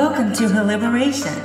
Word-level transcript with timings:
Welcome 0.00 0.32
to 0.36 0.48
Her 0.48 0.64
Liberation. 0.64 1.38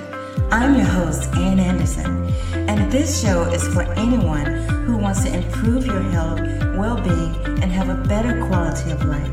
I'm 0.49 0.75
your 0.75 0.85
host, 0.85 1.27
Ann 1.35 1.59
Anderson, 1.59 2.29
and 2.53 2.89
this 2.89 3.21
show 3.21 3.43
is 3.51 3.67
for 3.67 3.81
anyone 3.99 4.45
who 4.85 4.95
wants 4.95 5.25
to 5.25 5.33
improve 5.33 5.85
your 5.85 6.01
health, 6.01 6.39
well 6.77 6.95
being, 6.95 7.35
and 7.61 7.65
have 7.65 7.89
a 7.89 8.01
better 8.07 8.45
quality 8.47 8.91
of 8.91 9.03
life. 9.03 9.27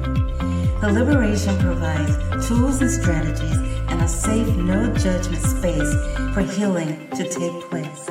Her 0.81 0.91
Liberation 0.91 1.57
provides 1.61 2.49
tools 2.49 2.83
and 2.83 2.91
strategies 2.91 3.59
and 3.91 4.03
a 4.03 4.09
safe, 4.09 4.49
no 4.57 4.93
judgment 4.97 5.41
space 5.41 5.95
for 6.35 6.41
healing 6.41 7.09
to 7.11 7.23
take 7.23 7.71
place. 7.71 8.11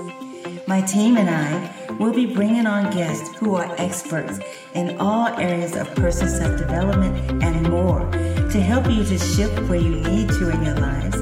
My 0.65 0.79
team 0.79 1.17
and 1.17 1.29
I 1.29 1.93
will 1.95 2.13
be 2.13 2.25
bringing 2.25 2.65
on 2.65 2.89
guests 2.89 3.35
who 3.35 3.55
are 3.55 3.75
experts 3.77 4.39
in 4.75 4.97
all 4.97 5.27
areas 5.37 5.75
of 5.75 5.93
personal 5.93 6.33
self 6.33 6.57
development 6.57 7.43
and 7.43 7.69
more 7.69 8.09
to 8.51 8.59
help 8.59 8.85
you 8.91 9.01
to 9.05 9.17
shift 9.17 9.57
where 9.69 9.79
you 9.79 9.91
need 10.01 10.27
to 10.27 10.49
in 10.49 10.61
your 10.61 10.75
lives 10.75 11.15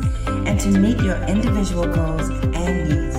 and 0.47 0.59
to 0.59 0.67
meet 0.69 0.99
your 1.03 1.15
individual 1.25 1.85
goals 1.85 2.27
and 2.27 2.89
needs. 2.89 3.15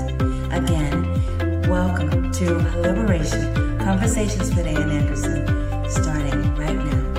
Again, 0.52 1.68
welcome 1.68 2.32
to 2.32 2.54
Liberation 2.80 3.78
Conversations 3.78 4.50
with 4.50 4.66
Ann 4.66 4.90
Anderson, 4.90 5.46
starting 5.88 6.54
right 6.56 6.74
now. 6.74 7.10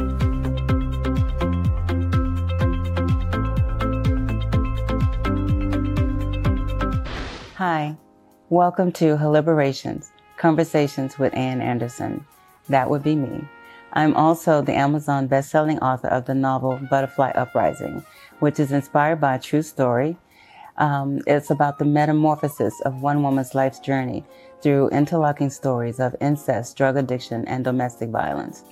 Hi, 7.55 7.95
welcome 8.49 8.91
to 8.91 9.15
Liberations 9.15 10.11
Conversations 10.35 11.17
with 11.17 11.33
Ann 11.35 11.61
Anderson. 11.61 12.25
That 12.67 12.89
would 12.89 13.01
be 13.01 13.15
me. 13.15 13.47
I'm 13.93 14.15
also 14.15 14.61
the 14.61 14.75
Amazon 14.75 15.27
best-selling 15.27 15.79
author 15.79 16.07
of 16.07 16.25
the 16.25 16.33
novel 16.33 16.79
Butterfly 16.89 17.31
Uprising, 17.31 18.05
which 18.39 18.59
is 18.59 18.71
inspired 18.71 19.19
by 19.19 19.35
a 19.35 19.39
true 19.39 19.61
story. 19.61 20.17
Um, 20.77 21.19
it's 21.27 21.49
about 21.49 21.77
the 21.77 21.85
metamorphosis 21.85 22.79
of 22.81 23.01
one 23.01 23.21
woman's 23.21 23.53
life's 23.53 23.79
journey 23.79 24.23
through 24.61 24.89
interlocking 24.89 25.49
stories 25.49 25.99
of 25.99 26.15
incest, 26.21 26.77
drug 26.77 26.95
addiction, 26.95 27.45
and 27.47 27.63
domestic 27.63 28.09
violence. 28.09 28.63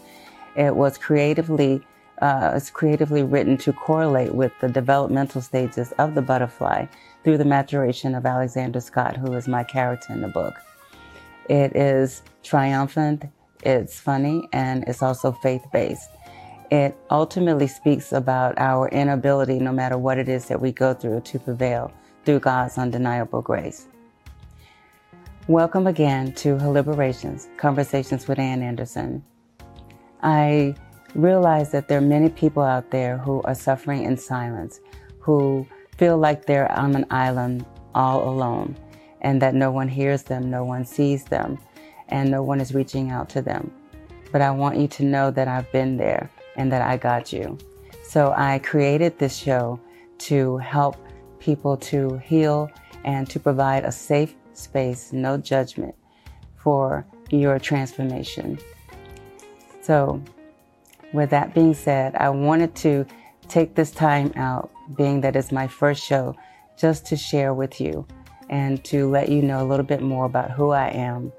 It 0.56 0.76
was 0.76 0.98
creatively 0.98 1.82
uh, 2.22 2.52
it's 2.54 2.70
creatively 2.70 3.24
written 3.24 3.56
to 3.56 3.72
correlate 3.72 4.36
with 4.36 4.52
the 4.60 4.68
developmental 4.68 5.42
stages 5.42 5.94
of 5.94 6.16
the 6.16 6.22
butterfly 6.22 6.86
through 7.24 7.38
the 7.38 7.46
maturation 7.46 8.14
of 8.14 8.26
Alexander 8.26 8.82
Scott, 8.82 9.16
who 9.16 9.32
is 9.34 9.48
my 9.48 9.64
character 9.64 10.12
in 10.12 10.20
the 10.20 10.28
book. 10.28 10.54
It 11.50 11.74
is 11.78 12.22
triumphant, 12.44 13.24
it's 13.62 14.00
funny, 14.00 14.48
and 14.54 14.84
it's 14.88 15.04
also 15.04 15.32
faith 15.32 15.66
based. 15.74 16.10
It 16.72 16.96
ultimately 17.10 17.68
speaks 17.68 18.14
about 18.14 18.58
our 18.58 18.88
inability, 18.90 19.60
no 19.60 19.72
matter 19.72 19.98
what 19.98 20.18
it 20.18 20.30
is 20.30 20.46
that 20.46 20.62
we 20.62 20.72
go 20.72 20.94
through, 20.94 21.22
to 21.22 21.40
prevail 21.40 21.92
through 22.24 22.40
God's 22.40 22.78
undeniable 22.78 23.42
grace. 23.42 23.88
Welcome 25.48 25.88
again 25.88 26.32
to 26.36 26.56
Liberations 26.56 27.50
Conversations 27.58 28.28
with 28.28 28.40
Ann 28.40 28.62
Anderson. 28.62 29.24
I 30.22 30.76
realize 31.16 31.72
that 31.72 31.88
there 31.88 31.98
are 31.98 32.02
many 32.02 32.30
people 32.30 32.64
out 32.64 32.92
there 32.92 33.18
who 33.18 33.42
are 33.42 33.56
suffering 33.56 34.04
in 34.04 34.16
silence, 34.16 34.80
who 35.20 35.68
feel 35.98 36.18
like 36.18 36.46
they're 36.46 36.72
on 36.72 36.96
an 36.96 37.06
island 37.10 37.66
all 37.94 38.30
alone, 38.30 38.78
and 39.22 39.42
that 39.42 39.54
no 39.54 39.72
one 39.72 39.90
hears 39.90 40.24
them, 40.24 40.50
no 40.50 40.64
one 40.64 40.86
sees 40.86 41.26
them, 41.26 41.58
and 42.10 42.30
no 42.30 42.44
one 42.44 42.60
is 42.62 42.74
reaching 42.74 43.10
out 43.12 43.30
to 43.30 43.42
them. 43.42 43.72
But 44.32 44.42
I 44.42 44.52
want 44.52 44.78
you 44.78 44.88
to 44.88 45.04
know 45.04 45.32
that 45.32 45.48
I've 45.48 45.72
been 45.72 45.98
there 45.98 46.30
and 46.56 46.72
that 46.72 46.82
I 46.82 46.98
got 46.98 47.34
you. 47.34 47.58
So 48.04 48.34
I 48.36 48.60
created 48.60 49.18
this 49.18 49.36
show 49.36 49.80
to 50.20 50.58
help 50.58 50.98
people 51.40 51.78
to 51.78 52.18
heal 52.18 52.70
and 53.04 53.30
to 53.30 53.40
provide 53.40 53.86
a 53.86 53.92
safe 53.92 54.36
space, 54.54 55.14
no 55.14 55.38
judgment 55.38 55.96
for 56.58 57.06
your 57.30 57.60
transformation. 57.60 58.60
So, 59.82 60.22
with 61.14 61.30
that 61.32 61.54
being 61.54 61.74
said, 61.74 62.16
I 62.16 62.30
wanted 62.30 62.76
to 62.76 63.06
take 63.48 63.74
this 63.74 63.92
time 63.92 64.32
out, 64.36 64.70
being 64.96 65.22
that 65.22 65.36
it's 65.36 65.52
my 65.52 65.68
first 65.68 66.04
show, 66.04 66.36
just 66.78 67.06
to 67.08 67.16
share 67.16 67.54
with 67.54 67.82
you 67.82 68.06
and 68.50 68.84
to 68.86 69.10
let 69.10 69.30
you 69.30 69.42
know 69.42 69.64
a 69.64 69.68
little 69.68 69.86
bit 69.86 70.02
more 70.02 70.26
about 70.26 70.52
who 70.52 70.72
I 70.72 70.90
am 70.90 71.32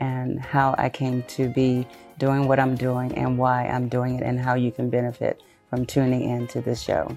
and 0.00 0.40
how 0.40 0.74
I 0.78 0.88
came 0.88 1.22
to 1.24 1.48
be 1.48 1.86
doing 2.18 2.48
what 2.48 2.58
I'm 2.58 2.74
doing 2.74 3.16
and 3.16 3.38
why 3.38 3.66
I'm 3.66 3.88
doing 3.88 4.16
it 4.16 4.22
and 4.22 4.38
how 4.40 4.54
you 4.54 4.72
can 4.72 4.90
benefit 4.90 5.42
from 5.70 5.86
tuning 5.86 6.22
in 6.22 6.46
to 6.48 6.60
this 6.60 6.80
show. 6.82 7.16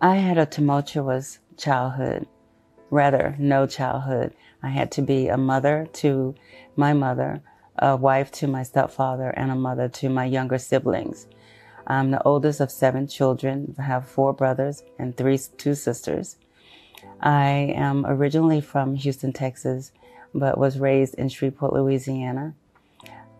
I 0.00 0.16
had 0.16 0.38
a 0.38 0.46
tumultuous 0.46 1.40
childhood, 1.56 2.26
rather, 2.90 3.36
no 3.38 3.66
childhood. 3.66 4.34
I 4.62 4.68
had 4.68 4.90
to 4.92 5.02
be 5.02 5.28
a 5.28 5.36
mother 5.36 5.88
to 5.94 6.34
my 6.74 6.92
mother, 6.92 7.42
a 7.78 7.96
wife 7.96 8.30
to 8.32 8.46
my 8.46 8.62
stepfather, 8.62 9.30
and 9.30 9.50
a 9.50 9.56
mother 9.56 9.88
to 9.88 10.08
my 10.08 10.24
younger 10.24 10.58
siblings. 10.58 11.26
I'm 11.86 12.10
the 12.10 12.22
oldest 12.22 12.60
of 12.60 12.70
seven 12.70 13.08
children. 13.08 13.74
I 13.78 13.82
have 13.82 14.06
four 14.06 14.32
brothers 14.32 14.84
and 14.98 15.16
three 15.16 15.38
two 15.56 15.74
sisters. 15.74 16.36
I 17.20 17.74
am 17.76 18.06
originally 18.06 18.60
from 18.60 18.94
Houston, 18.94 19.32
Texas, 19.32 19.92
but 20.34 20.58
was 20.58 20.78
raised 20.78 21.14
in 21.14 21.28
Shreveport, 21.28 21.72
Louisiana. 21.72 22.54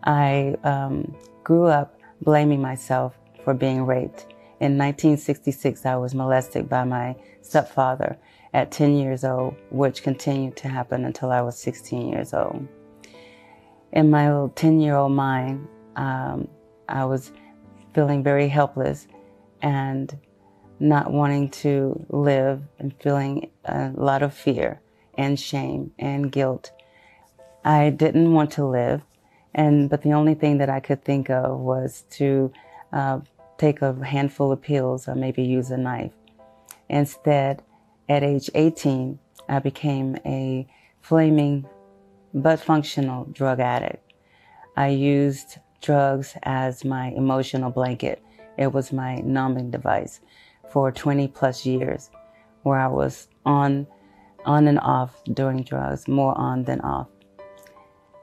I 0.03 0.55
um, 0.63 1.15
grew 1.43 1.65
up 1.65 1.99
blaming 2.21 2.61
myself 2.61 3.17
for 3.43 3.53
being 3.53 3.85
raped. 3.85 4.25
In 4.59 4.77
1966, 4.77 5.85
I 5.85 5.95
was 5.95 6.13
molested 6.13 6.69
by 6.69 6.83
my 6.83 7.15
stepfather 7.41 8.17
at 8.53 8.71
10 8.71 8.95
years 8.95 9.23
old, 9.23 9.55
which 9.71 10.03
continued 10.03 10.55
to 10.57 10.67
happen 10.67 11.05
until 11.05 11.31
I 11.31 11.41
was 11.41 11.57
16 11.57 12.09
years 12.09 12.33
old. 12.33 12.67
In 13.91 14.09
my 14.09 14.31
little 14.31 14.49
10 14.49 14.79
year 14.79 14.95
old 14.95 15.13
mind, 15.13 15.67
um, 15.95 16.47
I 16.87 17.05
was 17.05 17.31
feeling 17.93 18.23
very 18.23 18.47
helpless 18.47 19.07
and 19.61 20.15
not 20.81 21.11
wanting 21.11 21.49
to 21.49 22.05
live 22.09 22.63
and 22.79 22.93
feeling 22.99 23.51
a 23.65 23.91
lot 23.93 24.23
of 24.23 24.33
fear 24.33 24.81
and 25.17 25.39
shame 25.39 25.91
and 25.99 26.31
guilt. 26.31 26.71
I 27.63 27.91
didn't 27.91 28.33
want 28.33 28.51
to 28.53 28.65
live, 28.65 29.01
and 29.53 29.89
but 29.89 30.01
the 30.01 30.13
only 30.13 30.33
thing 30.33 30.57
that 30.57 30.69
I 30.69 30.79
could 30.79 31.03
think 31.05 31.29
of 31.29 31.59
was 31.59 32.03
to 32.11 32.51
uh, 32.91 33.19
take 33.57 33.83
a 33.83 33.93
handful 34.03 34.51
of 34.51 34.61
pills 34.61 35.07
or 35.07 35.13
maybe 35.13 35.43
use 35.43 35.69
a 35.69 35.77
knife. 35.77 36.13
Instead, 36.89 37.61
at 38.09 38.23
age 38.23 38.49
18, 38.55 39.19
I 39.47 39.59
became 39.59 40.17
a 40.25 40.67
flaming 40.99 41.67
but 42.33 42.59
functional 42.59 43.25
drug 43.25 43.59
addict. 43.59 44.13
I 44.75 44.87
used 44.87 45.59
drugs 45.81 46.35
as 46.43 46.83
my 46.83 47.07
emotional 47.09 47.69
blanket. 47.69 48.23
It 48.57 48.73
was 48.73 48.91
my 48.91 49.17
numbing 49.17 49.69
device 49.69 50.21
for 50.71 50.91
20 50.91 51.27
plus 51.29 51.65
years 51.65 52.09
where 52.63 52.79
I 52.79 52.87
was 52.87 53.27
on 53.45 53.87
on 54.45 54.67
and 54.67 54.79
off 54.79 55.23
doing 55.33 55.63
drugs, 55.63 56.07
more 56.07 56.37
on 56.37 56.63
than 56.63 56.81
off. 56.81 57.07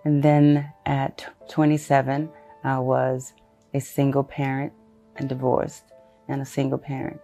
And 0.04 0.22
then 0.22 0.72
at 0.86 1.26
27, 1.48 2.28
I 2.64 2.78
was 2.78 3.34
a 3.74 3.80
single 3.80 4.24
parent 4.24 4.72
and 5.16 5.28
divorced 5.28 5.84
and 6.28 6.40
a 6.40 6.46
single 6.46 6.78
parent. 6.78 7.20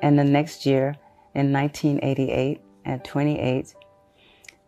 And 0.00 0.18
the 0.18 0.24
next 0.24 0.66
year, 0.66 0.96
in 1.34 1.52
1988, 1.52 2.60
at 2.84 3.04
28, 3.04 3.74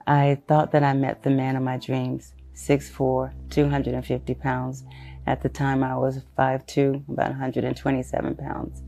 I 0.06 0.40
thought 0.46 0.70
that 0.72 0.84
I 0.84 0.92
met 0.92 1.22
the 1.22 1.30
man 1.30 1.56
of 1.56 1.62
my 1.62 1.76
dreams, 1.76 2.34
6'4, 2.54 3.32
250 3.50 4.34
pounds. 4.34 4.84
At 5.26 5.42
the 5.42 5.48
time, 5.48 5.82
I 5.82 5.96
was 5.96 6.20
5'2, 6.38 7.08
about 7.08 7.30
127 7.30 8.36
pounds. 8.36 8.83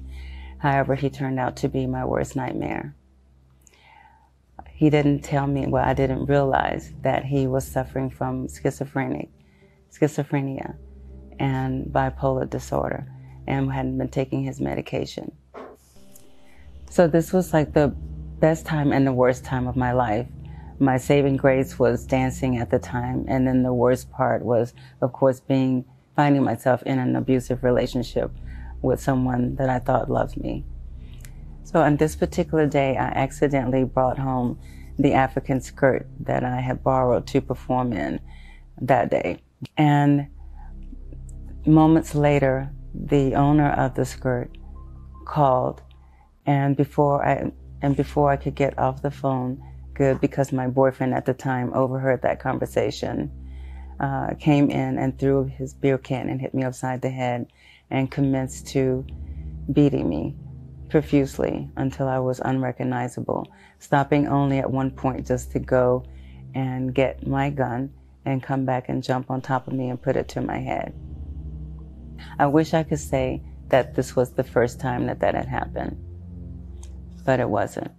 However, 0.67 0.97
he 0.97 1.11
turned 1.11 1.39
out 1.39 1.55
to 1.59 1.69
be 1.69 1.87
my 1.87 2.05
worst 2.05 2.35
nightmare. 2.35 2.97
He 4.69 4.91
didn't 4.91 5.23
tell 5.23 5.47
me, 5.47 5.69
well, 5.69 5.85
I 5.85 5.95
didn't 5.95 6.27
realize 6.27 6.93
that 7.03 7.25
he 7.25 7.47
was 7.47 7.65
suffering 7.65 8.11
from 8.11 8.49
schizophrenic, 8.49 9.29
schizophrenia 9.93 10.75
and 11.39 11.87
bipolar 11.87 12.51
disorder 12.51 13.07
and 13.47 13.73
hadn't 13.73 13.97
been 13.97 14.09
taking 14.09 14.43
his 14.43 14.61
medication. 14.61 15.31
So 16.91 17.07
this 17.07 17.33
was 17.33 17.53
like 17.53 17.73
the 17.73 17.95
best 18.41 18.67
time 18.67 18.91
and 18.91 19.07
the 19.07 19.13
worst 19.13 19.45
time 19.45 19.69
of 19.69 19.77
my 19.77 19.93
life. 19.93 20.27
My 20.81 20.97
saving 20.97 21.37
grace 21.37 21.79
was 21.79 22.05
dancing 22.05 22.59
at 22.59 22.71
the 22.71 22.81
time, 22.81 23.25
and 23.29 23.47
then 23.47 23.63
the 23.63 23.73
worst 23.73 24.11
part 24.11 24.45
was, 24.45 24.75
of 25.01 25.13
course, 25.13 25.39
being 25.39 25.85
finding 26.17 26.43
myself 26.43 26.83
in 26.83 26.99
an 26.99 27.15
abusive 27.15 27.63
relationship 27.63 28.33
with 28.83 29.01
someone 29.01 29.57
that 29.57 29.69
I 29.69 29.79
thought 29.79 30.11
loved 30.11 30.37
me. 30.37 30.65
So 31.65 31.81
on 31.81 31.97
this 31.97 32.15
particular 32.15 32.67
day, 32.67 32.97
I 32.97 33.07
accidentally 33.07 33.85
brought 33.85 34.19
home 34.19 34.59
the 34.99 35.13
African 35.13 35.61
skirt 35.61 36.07
that 36.21 36.45
I 36.45 36.61
had 36.61 36.83
borrowed 36.83 37.27
to 37.29 37.41
perform 37.41 37.93
in 37.93 38.21
that 38.81 39.11
day. 39.11 39.41
And 39.77 40.29
moments 41.67 42.15
later, 42.15 42.71
the 42.95 43.35
owner 43.35 43.71
of 43.73 43.95
the 43.95 44.05
skirt 44.05 44.57
called, 45.27 45.83
and 46.47 46.77
before 46.77 47.27
I 47.27 47.53
and 47.83 47.97
before 47.97 48.31
I 48.31 48.37
could 48.37 48.55
get 48.55 48.79
off 48.79 49.03
the 49.03 49.11
phone, 49.11 49.63
good 49.95 50.21
because 50.21 50.53
my 50.53 50.67
boyfriend 50.67 51.15
at 51.15 51.27
the 51.27 51.35
time 51.35 51.73
overheard 51.75 52.23
that 52.23 52.41
conversation, 52.41 53.31
uh, 54.01 54.35
came 54.39 54.71
in 54.71 54.99
and 54.99 55.19
threw 55.19 55.45
his 55.45 55.75
beer 55.75 55.99
can 55.99 56.29
and 56.29 56.41
hit 56.41 56.55
me 56.55 56.63
upside 56.63 57.03
the 57.03 57.11
head, 57.11 57.47
and 57.91 58.11
commenced 58.11 58.67
to 58.69 59.07
beating 59.73 60.09
me 60.09 60.37
profusely 60.89 61.69
until 61.77 62.09
I 62.09 62.19
was 62.19 62.41
unrecognizable, 62.41 63.53
stopping 63.79 64.29
only 64.29 64.59
at 64.59 64.71
one 64.71 64.91
point 64.91 65.27
just 65.27 65.53
to 65.53 65.59
go 65.59 66.05
and 66.55 66.95
get 66.95 67.27
my 67.27 67.51
gun 67.51 67.93
and 68.25 68.43
come 68.43 68.65
back 68.65 68.89
and 68.89 69.03
jump 69.03 69.31
on 69.31 69.41
top 69.41 69.69
of 69.69 69.75
me 69.75 69.89
and 69.89 70.01
put 70.01 70.17
it 70.17 70.29
to 70.29 70.41
my 70.41 70.59
head. 70.59 70.95
I 72.39 72.47
wish 72.47 72.75
I 72.75 72.83
could 72.83 73.01
say 73.01 73.43
that 73.69 73.95
this 73.95 74.17
was 74.17 74.33
the 74.33 74.45
first 74.45 74.81
time 74.81 75.07
that 75.07 75.21
that 75.21 75.35
had 75.35 75.47
happened, 75.47 75.97
but 77.25 77.41
it 77.41 77.49
wasn't. 77.49 77.91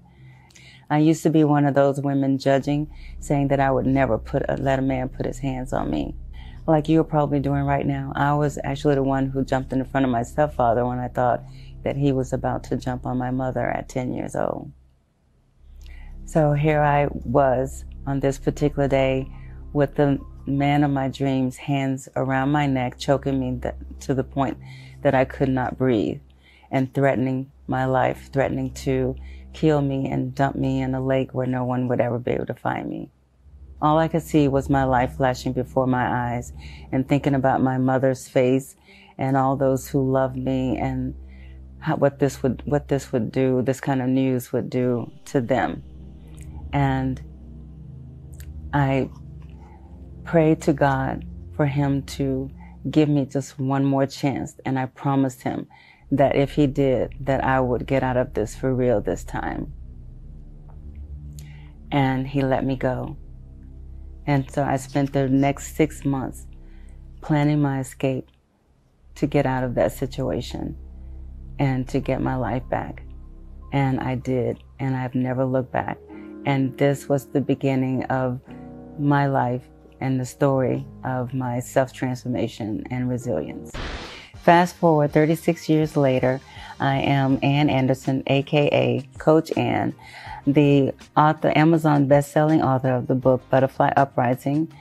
I 0.89 0.99
used 0.99 1.23
to 1.23 1.29
be 1.29 1.43
one 1.43 1.65
of 1.65 1.75
those 1.75 1.99
women 1.99 2.37
judging, 2.37 2.89
saying 3.19 3.49
that 3.49 3.59
I 3.59 3.71
would 3.71 3.85
never 3.85 4.17
put 4.17 4.43
a, 4.47 4.55
let 4.55 4.79
a 4.79 4.81
man 4.81 5.09
put 5.09 5.25
his 5.25 5.39
hands 5.39 5.73
on 5.73 5.89
me, 5.89 6.15
like 6.67 6.89
you're 6.89 7.03
probably 7.03 7.39
doing 7.39 7.63
right 7.63 7.85
now. 7.85 8.11
I 8.15 8.33
was 8.33 8.59
actually 8.63 8.95
the 8.95 9.03
one 9.03 9.27
who 9.27 9.45
jumped 9.45 9.71
in 9.71 9.83
front 9.85 10.05
of 10.05 10.11
my 10.11 10.23
stepfather 10.23 10.85
when 10.85 10.99
I 10.99 11.07
thought 11.07 11.41
that 11.83 11.95
he 11.95 12.11
was 12.11 12.33
about 12.33 12.65
to 12.65 12.75
jump 12.75 13.05
on 13.05 13.17
my 13.17 13.31
mother 13.31 13.65
at 13.69 13.87
10 13.87 14.13
years 14.13 14.35
old. 14.35 14.71
So 16.25 16.51
here 16.51 16.81
I 16.81 17.07
was 17.09 17.85
on 18.05 18.19
this 18.19 18.37
particular 18.37 18.89
day 18.89 19.31
with 19.71 19.95
the 19.95 20.19
man 20.45 20.83
of 20.83 20.91
my 20.91 21.07
dreams, 21.07 21.55
hands 21.55 22.09
around 22.17 22.51
my 22.51 22.67
neck, 22.67 22.97
choking 22.97 23.39
me 23.39 23.61
to 24.01 24.13
the 24.13 24.23
point 24.23 24.57
that 25.03 25.15
I 25.15 25.23
could 25.23 25.49
not 25.49 25.77
breathe, 25.77 26.19
and 26.69 26.93
threatening 26.93 27.49
my 27.67 27.85
life, 27.85 28.29
threatening 28.33 28.73
to 28.73 29.15
kill 29.53 29.81
me 29.81 30.09
and 30.09 30.35
dump 30.35 30.57
me 30.57 30.81
in 30.81 30.93
a 30.93 31.05
lake 31.05 31.33
where 31.33 31.47
no 31.47 31.63
one 31.63 31.87
would 31.87 32.01
ever 32.01 32.19
be 32.19 32.31
able 32.31 32.45
to 32.47 32.53
find 32.53 32.89
me. 32.89 33.09
All 33.81 33.99
I 33.99 34.07
could 34.07 34.23
see 34.23 34.47
was 34.47 34.69
my 34.69 34.83
life 34.83 35.17
flashing 35.17 35.53
before 35.53 35.85
my 35.85 36.33
eyes 36.33 36.51
and 36.91 37.07
thinking 37.07 37.35
about 37.35 37.61
my 37.61 37.77
mother's 37.77 38.27
face 38.27 38.75
and 39.17 39.37
all 39.37 39.55
those 39.55 39.87
who 39.87 40.11
loved 40.11 40.35
me 40.35 40.77
and 40.77 41.13
how, 41.79 41.95
what 41.95 42.19
this 42.19 42.41
would 42.41 42.63
what 42.65 42.87
this 42.87 43.11
would 43.11 43.31
do, 43.31 43.61
this 43.61 43.79
kind 43.79 44.01
of 44.01 44.09
news 44.09 44.51
would 44.51 44.69
do 44.69 45.11
to 45.25 45.41
them. 45.41 45.83
And 46.73 47.21
I 48.73 49.09
prayed 50.23 50.61
to 50.63 50.73
God 50.73 51.25
for 51.55 51.65
him 51.65 52.03
to 52.03 52.49
give 52.89 53.09
me 53.09 53.25
just 53.25 53.59
one 53.59 53.85
more 53.85 54.05
chance. 54.05 54.55
And 54.65 54.79
I 54.79 54.87
promised 54.87 55.43
him 55.43 55.67
that 56.11 56.35
if 56.35 56.53
he 56.53 56.67
did, 56.67 57.13
that 57.21 57.43
I 57.43 57.59
would 57.59 57.85
get 57.85 58.03
out 58.03 58.17
of 58.17 58.33
this 58.33 58.55
for 58.55 58.73
real 58.73 59.01
this 59.01 59.23
time. 59.23 59.73
And 61.91 62.27
he 62.27 62.41
let 62.41 62.65
me 62.65 62.75
go. 62.75 63.17
And 64.27 64.49
so 64.51 64.63
I 64.63 64.75
spent 64.75 65.13
the 65.13 65.27
next 65.29 65.75
six 65.75 66.05
months 66.05 66.45
planning 67.21 67.61
my 67.61 67.79
escape 67.79 68.27
to 69.15 69.25
get 69.25 69.45
out 69.45 69.63
of 69.63 69.73
that 69.75 69.93
situation 69.93 70.77
and 71.59 71.87
to 71.87 71.99
get 71.99 72.21
my 72.21 72.35
life 72.35 72.63
back. 72.69 73.03
And 73.73 73.99
I 73.99 74.15
did, 74.15 74.63
and 74.79 74.95
I've 74.95 75.15
never 75.15 75.43
looked 75.43 75.71
back. 75.71 75.97
And 76.45 76.77
this 76.77 77.09
was 77.09 77.25
the 77.25 77.41
beginning 77.41 78.03
of 78.05 78.39
my 78.99 79.27
life 79.27 79.63
and 79.99 80.19
the 80.19 80.25
story 80.25 80.85
of 81.03 81.33
my 81.33 81.59
self 81.59 81.91
transformation 81.91 82.85
and 82.91 83.09
resilience. 83.09 83.71
Fast 84.35 84.75
forward 84.75 85.11
36 85.11 85.67
years 85.67 85.97
later, 85.97 86.39
I 86.79 86.99
am 86.99 87.39
Ann 87.41 87.69
Anderson, 87.69 88.23
aka 88.27 89.01
Coach 89.17 89.51
Ann, 89.57 89.93
the 90.47 90.93
author, 91.15 91.51
Amazon 91.55 92.07
best-selling 92.07 92.61
author 92.61 92.91
of 92.91 93.07
the 93.07 93.15
book 93.15 93.47
Butterfly 93.49 93.91
Uprising, 93.97 94.71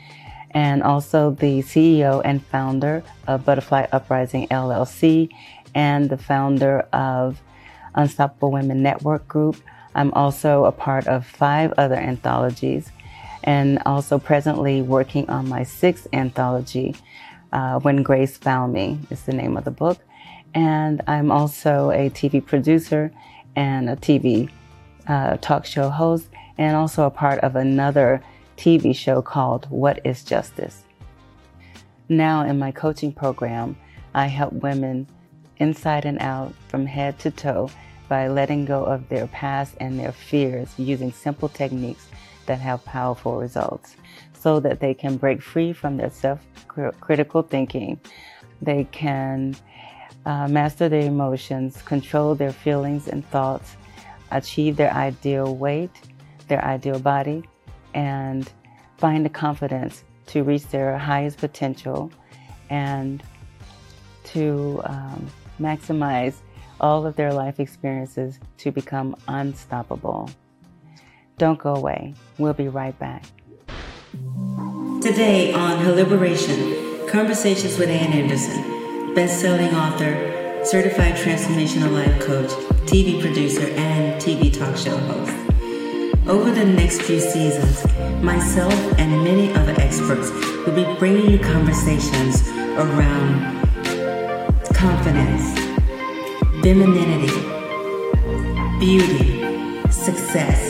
and 0.53 0.83
also 0.83 1.33
the 1.33 1.63
CEO 1.63 2.23
and 2.25 2.45
founder 2.47 3.03
of 3.27 3.45
Butterfly 3.45 3.87
Uprising 3.93 4.47
LLC, 4.49 5.29
and 5.75 6.09
the 6.09 6.17
founder 6.17 6.81
of 6.93 7.43
Unstoppable 7.95 8.53
Women 8.53 8.83
Network 8.83 9.27
Group. 9.27 9.57
I'm 9.95 10.13
also 10.13 10.65
a 10.65 10.73
part 10.73 11.07
of 11.09 11.27
five 11.27 11.73
other 11.77 11.97
anthologies 11.97 12.91
and 13.45 13.81
also 13.87 14.19
presently 14.19 14.83
working 14.83 15.29
on 15.31 15.49
my 15.49 15.63
sixth 15.63 16.07
anthology, 16.13 16.95
uh, 17.53 17.79
When 17.81 18.03
Grace 18.03 18.37
Found 18.39 18.73
Me 18.73 18.99
is 19.11 19.23
the 19.23 19.33
name 19.33 19.57
of 19.57 19.65
the 19.65 19.71
book. 19.71 19.99
And 20.55 21.03
I'm 21.07 21.31
also 21.31 21.91
a 21.91 22.11
TV 22.11 22.45
producer 22.45 23.13
and 23.55 23.89
a 23.89 23.97
TV 23.97 24.51
uh, 25.09 25.37
talk 25.39 25.65
show 25.65 25.89
host, 25.89 26.29
and 26.59 26.77
also 26.77 27.05
a 27.05 27.11
part 27.11 27.39
of 27.41 27.57
another 27.57 28.23
TV 28.57 28.95
show 28.95 29.23
called 29.23 29.67
What 29.71 30.01
is 30.05 30.25
Justice. 30.25 30.83
Now, 32.09 32.43
in 32.45 32.59
my 32.59 32.73
coaching 32.73 33.13
program, 33.13 33.77
I 34.15 34.27
help 34.27 34.53
women 34.53 35.07
inside 35.59 36.05
and 36.05 36.21
out 36.21 36.55
from 36.69 36.87
head 36.87 37.19
to 37.21 37.31
toe 37.31 37.71
by 38.09 38.29
letting 38.29 38.65
go 38.65 38.85
of 38.85 39.09
their 39.09 39.27
past 39.29 39.75
and 39.81 39.99
their 39.99 40.13
fears 40.13 40.73
using 40.79 41.13
simple 41.13 41.49
techniques 41.49 42.07
that 42.47 42.61
have 42.61 42.85
powerful 42.85 43.39
results 43.39 43.97
so 44.39 44.61
that 44.61 44.79
they 44.81 44.95
can 44.95 45.17
break 45.17 45.43
free 45.43 45.73
from 45.73 45.97
their 45.97 46.11
self 46.11 46.41
critical 47.01 47.43
thinking. 47.43 47.99
They 48.63 48.85
can 48.85 49.57
uh, 50.25 50.49
master 50.49 50.89
their 50.89 51.07
emotions, 51.07 51.83
control 51.83 52.35
their 52.35 52.53
feelings 52.53 53.09
and 53.09 53.29
thoughts, 53.31 53.77
achieve 54.31 54.77
their 54.77 54.93
ideal 54.93 55.55
weight, 55.57 55.91
their 56.49 56.65
ideal 56.65 56.99
body, 56.99 57.45
and 57.95 58.51
find 58.99 59.25
the 59.25 59.31
confidence 59.31 60.05
to 60.27 60.43
reach 60.43 60.67
their 60.69 60.99
highest 60.99 61.39
potential 61.39 62.11
and 62.71 63.23
to 64.25 64.81
um, 64.85 65.27
maximize 65.61 66.35
all 66.81 67.07
of 67.07 67.17
their 67.17 67.33
life 67.33 67.61
experiences 67.61 68.39
to 68.59 68.71
become 68.71 69.17
unstoppable. 69.29 70.29
Don't 71.39 71.59
go 71.59 71.75
away. 71.75 72.15
We'll 72.39 72.55
be 72.55 72.69
right 72.69 72.99
back. 72.99 73.25
Today 75.03 75.53
on 75.53 75.79
Her 75.79 75.93
Liberation, 75.93 77.07
Conversations 77.09 77.79
with 77.79 77.89
Ann 77.89 78.13
Anderson, 78.13 79.15
best-selling 79.15 79.75
author, 79.75 80.46
certified 80.67 81.15
transformational 81.15 81.93
life 81.93 82.21
coach, 82.21 82.51
TV 82.87 83.21
producer, 83.21 83.69
and 83.77 84.21
TV 84.21 84.53
talk 84.53 84.77
show 84.77 84.97
host. 84.97 85.33
Over 86.27 86.51
the 86.51 86.65
next 86.65 87.03
few 87.03 87.21
seasons, 87.21 87.85
myself 88.21 88.75
and 88.99 89.23
many 89.23 89.55
other 89.55 89.81
experts 89.81 90.33
will 90.67 90.75
be 90.75 90.85
bringing 90.99 91.31
you 91.31 91.39
conversations 91.39 92.49
around 92.79 93.63
confidence, 94.75 95.57
femininity, 96.65 97.41
beauty, 98.81 99.89
success, 99.93 100.69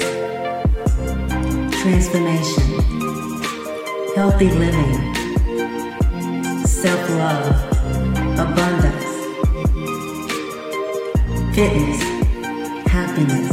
transformation, 1.80 2.64
healthy 4.14 4.50
living, 4.50 5.14
self 6.66 7.10
love, 7.12 7.72
abundance, 8.38 9.05
fitness, 11.56 12.02
happiness, 12.86 13.50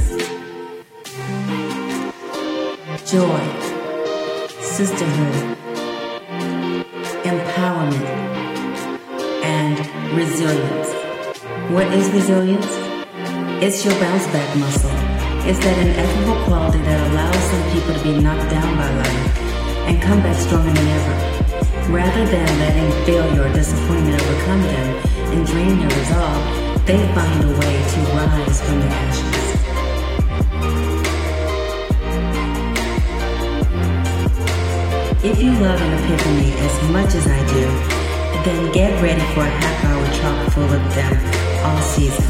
joy, 3.10 3.43
sisterhood, 4.60 5.57
empowerment, 7.24 8.03
and 9.41 9.79
resilience. 10.17 10.91
What 11.72 11.88
is 11.93 12.12
resilience? 12.12 12.67
It's 13.63 13.86
your 13.86 13.93
bounce 14.01 14.27
back 14.27 14.57
muscle 14.57 14.91
it's 15.45 15.60
that 15.60 15.77
ineffable 15.77 16.43
quality 16.43 16.79
that 16.79 17.12
allows 17.12 17.43
some 17.51 17.72
people 17.72 17.93
to 17.93 18.03
be 18.03 18.22
knocked 18.22 18.50
down 18.50 18.75
by 18.75 18.89
life 18.95 19.38
and 19.88 20.01
come 20.01 20.19
back 20.19 20.36
stronger 20.36 20.72
than 20.72 20.88
ever. 20.88 21.91
Rather 21.91 22.25
than 22.25 22.60
letting 22.60 23.05
failure 23.05 23.43
or 23.43 23.53
disappointment 23.53 24.22
overcome 24.22 24.62
them 24.62 24.95
and 25.31 25.48
drain 25.48 25.79
their 25.79 26.00
resolve, 26.00 26.62
they 26.86 26.98
find 27.16 27.44
a 27.46 27.48
way 27.48 27.75
to 27.92 28.00
rise 28.12 28.62
from 28.62 28.80
the 28.82 28.88
ashes. 28.88 29.24
If 35.24 35.42
you 35.42 35.52
love 35.52 35.82
an 35.82 35.94
epiphany 36.04 36.52
as 36.60 36.92
much 36.92 37.16
as 37.16 37.25
I 37.25 37.40
do, 37.48 37.63
then 38.44 38.72
get 38.74 39.02
ready 39.02 39.22
for 39.34 39.42
a 39.42 39.50
half 39.50 39.86
hour 39.86 40.06
chock 40.20 40.52
full 40.52 40.63
of 40.63 40.96
them 40.96 41.16
all 41.63 41.82
season. 41.82 42.25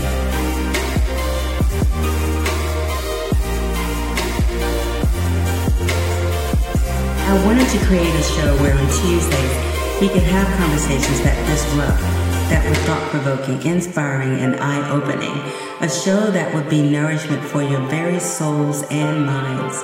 I 7.26 7.46
wanted 7.46 7.68
to 7.70 7.86
create 7.88 8.14
a 8.14 8.22
show 8.22 8.56
where 8.62 8.78
on 8.78 8.86
Tuesdays 9.02 10.00
we 10.00 10.10
could 10.10 10.22
have 10.22 10.48
conversations 10.60 11.24
that 11.24 11.36
disrupt 11.48 12.23
that 12.50 12.68
were 12.68 12.76
thought 12.86 13.10
provoking, 13.10 13.62
inspiring, 13.66 14.40
and 14.40 14.56
eye 14.58 14.90
opening. 14.90 15.36
A 15.82 15.90
show 15.90 16.32
that 16.32 16.54
would 16.54 16.70
be 16.70 16.82
nourishment 16.82 17.44
for 17.44 17.62
your 17.62 17.82
very 17.88 18.20
souls 18.20 18.84
and 18.90 19.26
minds. 19.26 19.84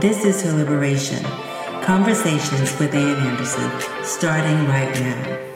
This 0.00 0.24
is 0.24 0.42
her 0.42 0.52
liberation. 0.52 1.24
Conversations 1.82 2.78
with 2.78 2.94
Ann 2.94 3.26
Anderson, 3.26 3.70
starting 4.04 4.66
right 4.66 4.92
now. 5.00 5.49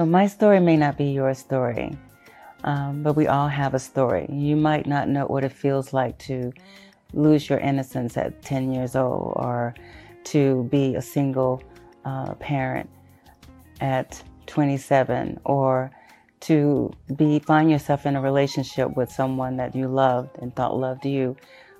So, 0.00 0.06
my 0.06 0.28
story 0.28 0.60
may 0.60 0.78
not 0.78 0.96
be 0.96 1.10
your 1.12 1.34
story, 1.34 1.94
um, 2.64 3.02
but 3.02 3.16
we 3.16 3.26
all 3.26 3.48
have 3.48 3.74
a 3.74 3.78
story. 3.78 4.26
You 4.32 4.56
might 4.56 4.86
not 4.86 5.10
know 5.10 5.26
what 5.26 5.44
it 5.44 5.52
feels 5.52 5.92
like 5.92 6.16
to 6.20 6.54
lose 7.12 7.50
your 7.50 7.58
innocence 7.58 8.16
at 8.16 8.40
10 8.40 8.72
years 8.72 8.96
old 8.96 9.34
or 9.36 9.74
to 10.32 10.66
be 10.70 10.94
a 10.94 11.02
single 11.02 11.62
uh, 12.06 12.32
parent 12.36 12.88
at 13.82 14.22
27 14.46 15.38
or 15.44 15.90
to 16.48 16.90
be 17.16 17.38
find 17.38 17.70
yourself 17.70 18.06
in 18.06 18.16
a 18.16 18.22
relationship 18.22 18.96
with 18.96 19.12
someone 19.12 19.58
that 19.58 19.74
you 19.74 19.86
loved 19.86 20.30
and 20.38 20.56
thought 20.56 20.78
loved 20.78 21.04
you 21.04 21.36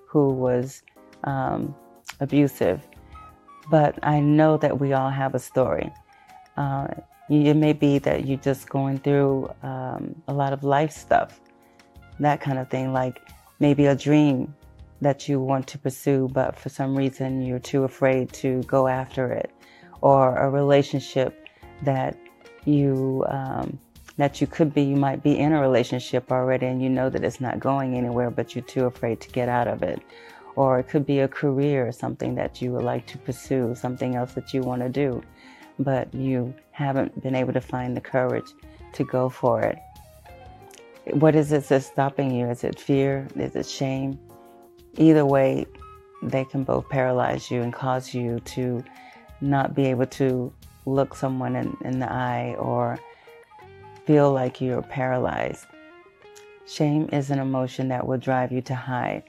who 0.07 0.29
was 0.29 0.83
um, 1.25 1.75
abusive 2.21 2.87
but 3.71 3.99
i 4.03 4.21
know 4.21 4.59
that 4.59 4.79
we 4.79 4.93
all 4.93 5.09
have 5.09 5.35
a 5.35 5.39
story 5.39 5.91
uh, 6.59 6.87
it 7.31 7.55
may 7.55 7.73
be 7.73 7.99
that 7.99 8.27
you're 8.27 8.39
just 8.39 8.69
going 8.69 8.99
through 8.99 9.49
um, 9.63 10.21
a 10.27 10.33
lot 10.33 10.53
of 10.53 10.65
life 10.65 10.91
stuff, 10.91 11.41
that 12.19 12.41
kind 12.41 12.59
of 12.59 12.69
thing, 12.69 12.93
like 12.93 13.23
maybe 13.61 13.87
a 13.87 13.95
dream 13.95 14.53
that 15.01 15.29
you 15.29 15.41
want 15.41 15.67
to 15.69 15.79
pursue, 15.79 16.29
but 16.33 16.57
for 16.57 16.69
some 16.69 16.97
reason 16.97 17.41
you're 17.41 17.61
too 17.61 17.85
afraid 17.85 18.33
to 18.33 18.63
go 18.65 18.89
after 18.89 19.33
it, 19.33 19.51
or 20.01 20.37
a 20.37 20.51
relationship 20.51 21.47
that 21.83 22.19
you 22.65 23.25
um, 23.29 23.79
that 24.17 24.41
you 24.41 24.47
could 24.47 24.75
be, 24.75 24.83
you 24.83 24.97
might 24.97 25.23
be 25.23 25.39
in 25.39 25.53
a 25.53 25.61
relationship 25.61 26.31
already, 26.31 26.67
and 26.67 26.83
you 26.83 26.91
know 26.91 27.09
that 27.09 27.25
it's 27.25 27.41
not 27.41 27.61
going 27.61 27.95
anywhere, 27.95 28.31
but 28.31 28.55
you're 28.55 28.65
too 28.65 28.85
afraid 28.87 29.21
to 29.21 29.31
get 29.31 29.49
out 29.49 29.69
of 29.69 29.83
it, 29.83 30.03
or 30.57 30.81
it 30.81 30.89
could 30.89 31.07
be 31.07 31.21
a 31.21 31.29
career 31.29 31.87
or 31.87 31.93
something 31.93 32.35
that 32.35 32.61
you 32.61 32.73
would 32.73 32.83
like 32.83 33.07
to 33.07 33.17
pursue, 33.19 33.75
something 33.75 34.17
else 34.17 34.33
that 34.35 34.53
you 34.53 34.63
want 34.63 34.83
to 34.83 34.89
do 34.89 35.23
but 35.81 36.13
you 36.15 36.55
haven't 36.71 37.21
been 37.23 37.35
able 37.35 37.53
to 37.53 37.61
find 37.61 37.97
the 37.97 38.01
courage 38.01 38.53
to 38.93 39.05
go 39.05 39.29
for 39.29 39.63
it. 39.63 39.79
What 41.15 41.35
is 41.35 41.51
it 41.53 41.67
that's 41.67 41.87
stopping 41.87 42.31
you? 42.31 42.49
Is 42.49 42.63
it 42.63 42.79
fear? 42.79 43.27
Is 43.35 43.57
it 43.57 43.67
shame? 43.67 44.19
Either 44.99 45.25
way, 45.25 45.67
they 46.23 46.45
can 46.45 46.65
both 46.65 46.89
paralyze 46.89 47.51
you 47.51 47.63
and 47.63 47.73
cause 47.73 48.13
you 48.13 48.41
to 48.41 48.85
not 49.41 49.75
be 49.75 49.87
able 49.87 50.07
to 50.07 50.53
look 50.85 51.15
someone 51.15 51.57
in, 51.57 51.77
in 51.83 51.99
the 51.99 52.13
eye 52.13 52.55
or 52.59 52.99
feel 54.05 54.33
like 54.33 54.61
you're 54.61 54.83
paralyzed. 54.83 55.67
Shame 56.67 57.09
is 57.13 57.31
an 57.31 57.39
emotion 57.39 57.89
that 57.89 58.07
will 58.07 58.19
drive 58.19 58.53
you 58.53 58.61
to 58.63 58.75
hide. 58.75 59.25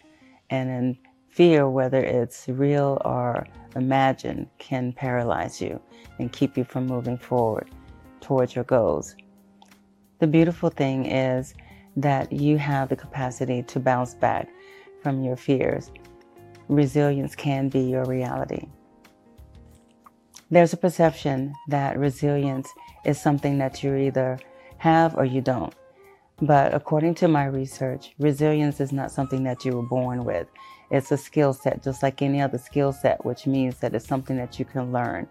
And 0.50 0.70
in 0.70 0.98
fear, 1.30 1.70
whether 1.70 2.04
it's 2.04 2.48
real 2.50 3.02
or 3.06 3.48
imagined, 3.76 4.48
can 4.58 4.94
paralyze 4.94 5.62
you 5.62 5.82
and 6.20 6.32
keep 6.32 6.58
you 6.58 6.64
from 6.64 6.86
moving 6.86 7.18
forward 7.18 7.70
towards 8.20 8.56
your 8.56 8.64
goals. 8.66 9.16
The 10.20 10.28
beautiful 10.28 10.70
thing 10.70 11.06
is 11.06 11.54
that 11.98 12.32
you 12.32 12.58
have 12.58 12.90
the 12.90 12.96
capacity 12.96 13.64
to 13.64 13.80
bounce 13.80 14.14
back 14.14 14.48
from 15.02 15.24
your 15.24 15.36
fears. 15.36 15.92
Resilience 16.68 17.36
can 17.36 17.70
be 17.70 17.82
your 17.82 18.06
reality. 18.06 18.68
There's 20.50 20.74
a 20.74 20.78
perception 20.78 21.54
that 21.70 21.98
resilience 21.98 22.70
is 23.06 23.20
something 23.20 23.58
that 23.58 23.84
you 23.84 23.96
either 23.96 24.38
have 24.78 25.16
or 25.16 25.26
you 25.26 25.42
don't. 25.42 25.74
But 26.42 26.74
according 26.74 27.16
to 27.16 27.28
my 27.28 27.46
research, 27.46 28.14
resilience 28.20 28.80
is 28.80 28.92
not 28.92 29.12
something 29.12 29.44
that 29.44 29.64
you 29.64 29.74
were 29.76 29.88
born 29.88 30.24
with. 30.26 30.48
It's 30.92 31.12
a 31.12 31.18
skill 31.18 31.54
set, 31.54 31.82
just 31.82 32.04
like 32.04 32.22
any 32.22 32.42
other 32.42 32.58
skill 32.58 32.92
set, 32.92 33.24
which 33.24 33.48
means 33.48 33.78
that 33.80 33.96
it's 33.96 34.06
something 34.06 34.36
that 34.36 34.60
you 34.60 34.66
can 34.66 34.92
learn. 34.92 35.28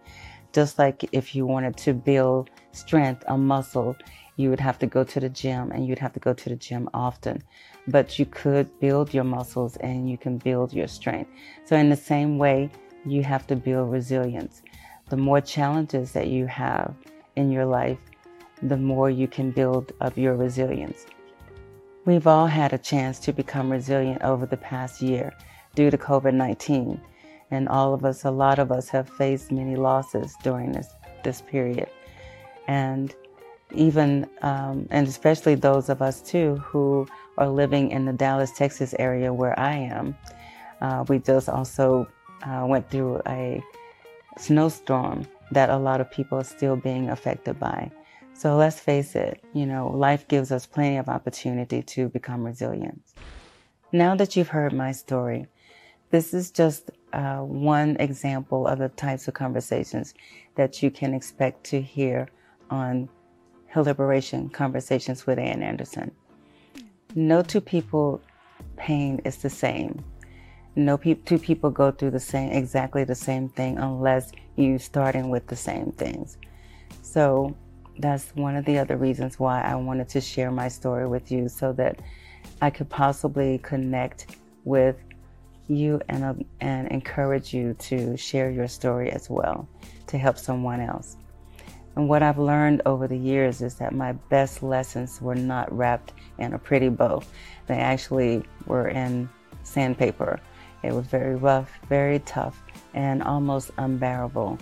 Just 0.53 0.79
like 0.79 1.05
if 1.13 1.35
you 1.35 1.47
wanted 1.47 1.77
to 1.79 1.93
build 1.93 2.51
strength, 2.73 3.23
a 3.29 3.37
muscle, 3.37 3.95
you 4.37 4.49
would 4.49 4.59
have 4.59 4.79
to 4.79 4.87
go 4.87 5.05
to 5.05 5.21
the 5.21 5.29
gym 5.29 5.71
and 5.71 5.87
you'd 5.87 5.99
have 5.99 6.15
to 6.15 6.21
go 6.21 6.33
to 6.33 6.49
the 6.49 6.57
gym 6.57 6.89
often. 6.95 7.43
But 7.87 8.19
you 8.19 8.25
could 8.25 8.81
build 8.81 9.13
your 9.13 9.25
muscles 9.25 9.77
and 9.77 10.09
you 10.09 10.17
can 10.17 10.39
build 10.39 10.73
your 10.73 10.89
strength. 10.89 11.31
So, 11.67 11.77
in 11.77 11.91
the 11.91 11.97
same 11.97 12.39
way, 12.39 12.71
you 13.05 13.23
have 13.23 13.47
to 13.49 13.57
build 13.57 13.93
resilience. 13.93 14.63
The 15.11 15.19
more 15.19 15.43
challenges 15.43 16.13
that 16.13 16.29
you 16.29 16.47
have 16.47 16.95
in 17.37 17.51
your 17.51 17.67
life, 17.67 17.99
the 18.63 18.77
more 18.79 19.11
you 19.11 19.29
can 19.29 19.51
build 19.51 19.93
up 20.01 20.17
your 20.17 20.37
resilience. 20.37 21.05
We've 22.07 22.27
all 22.27 22.47
had 22.47 22.73
a 22.73 22.79
chance 22.79 23.19
to 23.21 23.33
become 23.33 23.71
resilient 23.71 24.23
over 24.23 24.47
the 24.47 24.57
past 24.57 25.03
year 25.03 25.35
due 25.75 25.91
to 25.91 25.99
COVID 25.99 26.35
19 26.35 27.01
and 27.51 27.69
all 27.69 27.93
of 27.93 28.05
us, 28.05 28.25
a 28.25 28.31
lot 28.31 28.59
of 28.59 28.71
us, 28.71 28.89
have 28.89 29.09
faced 29.09 29.51
many 29.51 29.77
losses 29.77 30.35
during 30.43 30.73
this 30.73 30.89
this 31.25 31.43
period, 31.43 31.89
and 32.69 33.15
even 33.73 34.29
um, 34.43 34.87
and 34.91 35.07
especially 35.09 35.55
those 35.55 35.89
of 35.89 36.01
us 36.01 36.23
too 36.23 36.57
who 36.57 37.07
are 37.39 37.49
living 37.49 37.91
in 37.91 38.05
the 38.05 38.13
Dallas, 38.13 38.53
Texas 38.53 38.95
area 38.99 39.33
where 39.33 39.59
I 39.59 39.75
am. 39.75 40.17
Uh, 40.81 41.05
we 41.09 41.19
just 41.19 41.49
also 41.49 42.07
uh, 42.43 42.65
went 42.67 42.89
through 42.91 43.21
a 43.27 43.63
snowstorm 44.39 45.27
that 45.51 45.69
a 45.69 45.77
lot 45.77 46.01
of 46.01 46.11
people 46.11 46.39
are 46.39 46.45
still 46.45 46.77
being 46.77 47.11
affected 47.11 47.59
by. 47.59 47.91
So 48.33 48.57
let's 48.57 48.81
face 48.81 49.15
it, 49.15 49.43
you 49.53 49.67
know, 49.67 49.89
life 49.89 50.27
gives 50.29 50.51
us 50.51 50.65
plenty 50.65 50.97
of 50.97 51.09
opportunity 51.09 51.83
to 51.83 52.09
become 52.09 52.45
resilient. 52.45 53.03
Now 53.93 54.15
that 54.15 54.37
you've 54.37 54.49
heard 54.49 54.73
my 54.73 54.93
story, 54.93 55.47
this 56.11 56.35
is 56.35 56.51
just 56.51 56.91
uh, 57.13 57.39
one 57.39 57.97
example 58.01 58.67
of 58.67 58.79
the 58.79 58.89
types 58.91 59.29
of 59.29 59.35
conversations 59.35 60.15
that 60.57 60.83
you 60.83 60.91
can 60.91 61.15
expect 61.15 61.65
to 61.65 61.81
hear 61.81 62.29
on 62.71 63.09
Her 63.69 63.83
Liberation 63.83 64.49
Conversations 64.49 65.27
with 65.27 65.39
Ann 65.39 65.63
Anderson. 65.63 66.11
No 67.15 67.43
two 67.43 67.61
people 67.61 68.21
pain 68.77 69.21
is 69.25 69.37
the 69.39 69.51
same. 69.51 70.05
No 70.77 70.97
pe- 70.97 71.15
two 71.15 71.39
people 71.39 71.71
go 71.71 71.91
through 71.91 72.13
the 72.13 72.21
same, 72.21 72.51
exactly 72.53 73.05
the 73.05 73.15
same 73.15 73.49
thing 73.49 73.79
unless 73.79 74.33
you 74.57 74.79
starting 74.79 75.31
with 75.31 75.47
the 75.47 75.57
same 75.57 75.93
things. 75.93 76.39
So 77.03 77.57
that's 77.99 78.35
one 78.35 78.57
of 78.57 78.65
the 78.65 78.79
other 78.79 78.97
reasons 78.97 79.39
why 79.39 79.63
I 79.63 79.75
wanted 79.75 80.09
to 80.11 80.21
share 80.21 80.51
my 80.51 80.69
story 80.69 81.07
with 81.07 81.31
you 81.31 81.49
so 81.49 81.73
that 81.75 82.01
I 82.63 82.71
could 82.71 82.89
possibly 82.89 83.59
connect 83.59 84.37
with 84.65 84.97
you 85.71 86.01
and, 86.09 86.25
uh, 86.25 86.35
and 86.61 86.89
encourage 86.89 87.55
you 87.55 87.75
to 87.75 88.17
share 88.17 88.51
your 88.51 88.69
story 88.69 89.11
as 89.11 89.31
well 89.31 89.69
to 90.09 90.19
help 90.19 90.39
someone 90.39 90.81
else. 90.81 91.17
And 91.97 92.09
what 92.09 92.23
I've 92.23 92.39
learned 92.39 92.83
over 92.87 93.09
the 93.09 93.17
years 93.17 93.63
is 93.63 93.75
that 93.77 93.95
my 93.95 94.13
best 94.13 94.63
lessons 94.63 95.21
were 95.21 95.35
not 95.35 95.73
wrapped 95.77 96.13
in 96.39 96.55
a 96.55 96.59
pretty 96.59 96.89
bow. 96.89 97.23
They 97.67 97.79
actually 97.79 98.43
were 98.67 98.89
in 98.89 99.29
sandpaper. 99.65 100.41
It 100.83 100.93
was 100.93 101.07
very 101.07 101.37
rough, 101.37 101.71
very 101.89 102.21
tough, 102.21 102.63
and 102.95 103.23
almost 103.23 103.71
unbearable. 103.77 104.59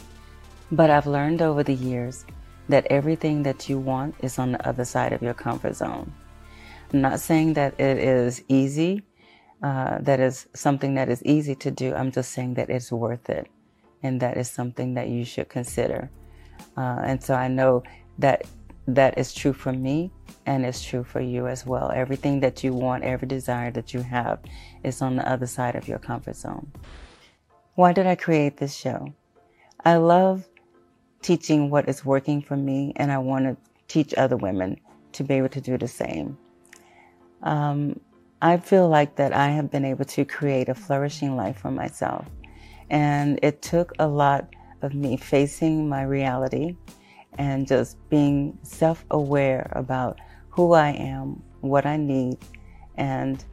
But 0.73 0.91
I've 0.91 1.07
learned 1.07 1.43
over 1.43 1.63
the 1.63 1.75
years 1.75 2.25
that 2.69 2.87
everything 2.91 3.43
that 3.45 3.69
you 3.69 3.79
want 3.79 4.15
is 4.21 4.39
on 4.39 4.53
the 4.53 4.69
other 4.69 4.85
side 4.85 5.13
of 5.13 5.23
your 5.23 5.35
comfort 5.35 5.77
zone. 5.77 6.13
I'm 6.93 7.01
not 7.01 7.21
saying 7.21 7.55
that 7.55 7.79
it 7.79 7.99
is 7.99 8.43
easy, 8.49 9.03
uh, 9.63 9.99
that 10.01 10.21
is 10.21 10.47
something 10.55 10.95
that 10.95 11.09
is 11.09 11.23
easy 11.25 11.55
to 11.57 11.71
do. 11.71 11.95
I'm 11.95 12.13
just 12.13 12.33
saying 12.33 12.55
that 12.55 12.71
it's 12.71 12.93
worth 12.93 13.29
it. 13.29 13.49
And 14.03 14.21
that 14.21 14.37
is 14.37 14.51
something 14.51 14.95
that 14.95 15.09
you 15.09 15.25
should 15.25 15.49
consider. 15.49 16.11
Uh, 16.77 17.01
and 17.03 17.23
so 17.23 17.35
I 17.35 17.49
know 17.49 17.83
that 18.19 18.45
that 18.87 19.19
is 19.19 19.35
true 19.35 19.53
for 19.53 19.73
me 19.73 20.11
and 20.47 20.65
it's 20.65 20.83
true 20.83 21.05
for 21.05 21.21
you 21.21 21.47
as 21.47 21.67
well. 21.67 21.91
Everything 21.95 22.41
that 22.41 22.65
you 22.65 22.73
want, 22.73 23.05
every 23.05 23.29
desire 23.29 23.71
that 23.73 23.93
you 23.93 24.01
have 24.01 24.39
is 24.83 25.03
on 25.03 25.17
the 25.17 25.29
other 25.29 25.47
side 25.47 25.77
of 25.77 25.89
your 25.89 25.99
comfort 25.99 26.37
zone. 26.37 26.71
Why 27.75 27.93
did 27.93 28.07
I 28.07 28.15
create 28.15 28.57
this 28.57 28.75
show? 28.75 29.13
I 29.85 29.97
love 29.97 30.49
teaching 31.23 31.71
what 31.71 31.89
is 31.89 32.05
working 32.05 32.41
for 32.43 32.57
me, 32.57 32.93
and 32.97 33.13
I 33.13 33.19
want 33.19 33.45
to 33.45 33.57
teach 33.89 34.15
other 34.17 34.37
women 34.37 34.81
to 35.13 35.25
be 35.25 35.35
able 35.35 35.49
to 35.51 35.61
do 35.61 35.77
the 35.79 35.89
same. 35.89 36.39
Um, 37.43 38.01
I 38.41 38.57
feel 38.57 38.89
like 38.89 39.17
that 39.17 39.33
I 39.33 39.49
have 39.49 39.71
been 39.71 39.85
able 39.85 40.05
to 40.05 40.25
create 40.25 40.69
a 40.69 40.75
flourishing 40.75 41.37
life 41.37 41.59
for 41.59 41.71
myself. 41.71 42.27
And 42.89 43.39
it 43.43 43.63
took 43.63 43.93
a 43.99 44.07
lot 44.07 44.55
of 44.83 44.95
me 44.95 45.17
facing 45.17 45.89
my 45.89 46.03
reality 46.03 46.77
and 47.37 47.67
just 47.67 47.97
being 48.09 48.57
self 48.63 49.05
aware 49.11 49.71
about 49.73 50.21
who 50.51 50.73
I 50.73 50.91
am, 50.91 51.43
what 51.61 51.85
I 51.85 51.97
need, 51.97 52.39
and 52.97 53.45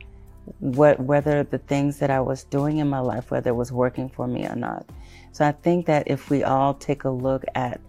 what, 0.60 1.00
whether 1.00 1.44
the 1.44 1.58
things 1.58 1.98
that 2.00 2.12
I 2.12 2.22
was 2.22 2.44
doing 2.44 2.78
in 2.78 2.88
my 2.88 3.00
life, 3.00 3.32
whether 3.32 3.50
it 3.50 3.56
was 3.56 3.72
working 3.72 4.08
for 4.08 4.28
me 4.28 4.46
or 4.46 4.56
not. 4.56 4.88
So 5.32 5.46
I 5.46 5.52
think 5.52 5.88
that 5.88 6.04
if 6.08 6.30
we 6.30 6.44
all 6.44 6.76
take 6.76 7.04
a 7.04 7.10
look 7.10 7.44
at 7.56 7.82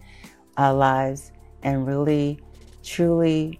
our 0.57 0.73
lives 0.73 1.31
and 1.61 1.87
really, 1.87 2.39
truly 2.83 3.59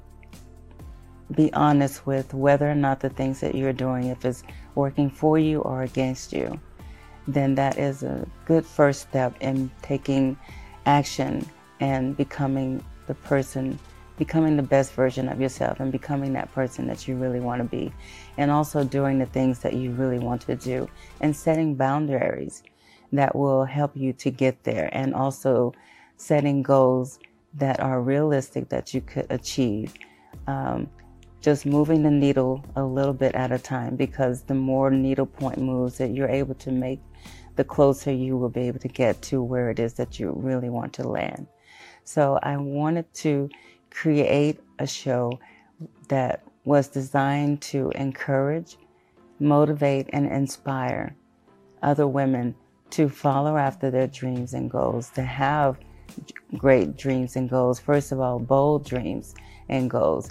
be 1.33 1.51
honest 1.53 2.05
with 2.05 2.33
whether 2.33 2.69
or 2.69 2.75
not 2.75 2.99
the 2.99 3.09
things 3.09 3.39
that 3.41 3.55
you're 3.55 3.73
doing, 3.73 4.05
if 4.05 4.23
it's 4.23 4.43
working 4.75 5.09
for 5.09 5.37
you 5.37 5.59
or 5.61 5.83
against 5.83 6.31
you, 6.31 6.59
then 7.27 7.55
that 7.55 7.77
is 7.77 8.03
a 8.03 8.25
good 8.45 8.65
first 8.65 9.01
step 9.01 9.35
in 9.41 9.69
taking 9.81 10.37
action 10.85 11.45
and 11.79 12.15
becoming 12.15 12.83
the 13.07 13.13
person, 13.13 13.77
becoming 14.17 14.55
the 14.55 14.63
best 14.63 14.93
version 14.93 15.27
of 15.27 15.41
yourself 15.41 15.79
and 15.79 15.91
becoming 15.91 16.33
that 16.33 16.51
person 16.53 16.87
that 16.87 17.07
you 17.07 17.15
really 17.15 17.41
want 17.41 17.61
to 17.61 17.67
be. 17.67 17.91
And 18.37 18.49
also 18.49 18.83
doing 18.83 19.19
the 19.19 19.25
things 19.25 19.59
that 19.59 19.73
you 19.73 19.91
really 19.91 20.19
want 20.19 20.41
to 20.43 20.55
do 20.55 20.89
and 21.19 21.35
setting 21.35 21.75
boundaries 21.75 22.63
that 23.11 23.35
will 23.35 23.65
help 23.65 23.95
you 23.95 24.13
to 24.13 24.31
get 24.31 24.63
there 24.63 24.89
and 24.93 25.13
also 25.13 25.73
setting 26.17 26.63
goals 26.63 27.19
that 27.53 27.79
are 27.79 28.01
realistic 28.01 28.69
that 28.69 28.93
you 28.93 29.01
could 29.01 29.27
achieve. 29.29 29.93
Um, 30.47 30.89
just 31.47 31.65
moving 31.65 32.03
the 32.03 32.11
needle 32.11 32.61
a 32.75 32.83
little 32.83 33.13
bit 33.13 33.33
at 33.33 33.53
a 33.53 33.57
time 33.57 33.95
because 33.95 34.41
the 34.41 34.53
more 34.53 34.91
needle 34.91 35.25
point 35.25 35.57
moves 35.57 35.97
that 35.97 36.09
you're 36.09 36.27
able 36.27 36.55
to 36.55 36.73
make, 36.73 36.99
the 37.55 37.63
closer 37.63 38.11
you 38.11 38.35
will 38.35 38.49
be 38.49 38.67
able 38.67 38.79
to 38.79 38.89
get 38.89 39.21
to 39.21 39.41
where 39.41 39.69
it 39.69 39.79
is 39.79 39.93
that 39.93 40.19
you 40.19 40.33
really 40.35 40.67
want 40.67 40.91
to 40.91 41.07
land. 41.07 41.47
So 42.03 42.37
I 42.43 42.57
wanted 42.57 43.13
to 43.23 43.49
create 43.89 44.59
a 44.79 44.85
show 44.85 45.39
that 46.09 46.43
was 46.65 46.89
designed 46.89 47.61
to 47.61 47.91
encourage, 47.91 48.75
motivate, 49.39 50.09
and 50.11 50.29
inspire 50.29 51.15
other 51.81 52.07
women 52.07 52.55
to 52.89 53.07
follow 53.07 53.55
after 53.55 53.89
their 53.89 54.07
dreams 54.07 54.53
and 54.53 54.69
goals, 54.69 55.11
to 55.11 55.21
have 55.21 55.77
great 56.57 56.97
dreams 56.97 57.37
and 57.37 57.49
goals. 57.49 57.79
First 57.79 58.11
of 58.11 58.19
all, 58.19 58.37
bold 58.37 58.83
dreams 58.85 59.33
and 59.69 59.89
goals, 59.89 60.29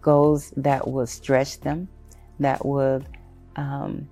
goals 0.00 0.52
that 0.56 0.86
would 0.86 1.08
stretch 1.08 1.60
them, 1.60 1.88
that 2.40 2.64
would 2.64 3.06
um, 3.56 4.08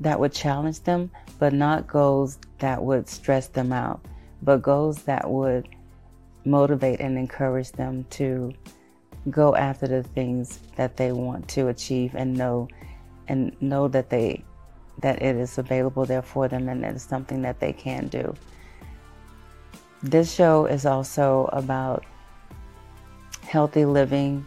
that 0.00 0.18
would 0.18 0.32
challenge 0.32 0.82
them, 0.82 1.10
but 1.38 1.52
not 1.52 1.86
goals 1.86 2.38
that 2.58 2.82
would 2.82 3.08
stress 3.08 3.48
them 3.48 3.72
out, 3.72 4.04
but 4.42 4.62
goals 4.62 5.02
that 5.02 5.28
would 5.28 5.68
motivate 6.44 7.00
and 7.00 7.18
encourage 7.18 7.72
them 7.72 8.04
to 8.10 8.52
go 9.30 9.54
after 9.54 9.86
the 9.86 10.02
things 10.02 10.60
that 10.76 10.96
they 10.96 11.12
want 11.12 11.46
to 11.48 11.68
achieve 11.68 12.14
and 12.14 12.34
know 12.34 12.68
and 13.26 13.54
know 13.60 13.88
that 13.88 14.08
they 14.08 14.42
that 15.00 15.22
it 15.22 15.36
is 15.36 15.58
available 15.58 16.04
there 16.04 16.22
for 16.22 16.48
them 16.48 16.68
and 16.68 16.84
it's 16.84 17.04
something 17.04 17.42
that 17.42 17.60
they 17.60 17.72
can 17.72 18.08
do. 18.08 18.34
This 20.02 20.32
show 20.32 20.66
is 20.66 20.86
also 20.86 21.48
about 21.52 22.04
healthy 23.42 23.84
living, 23.84 24.44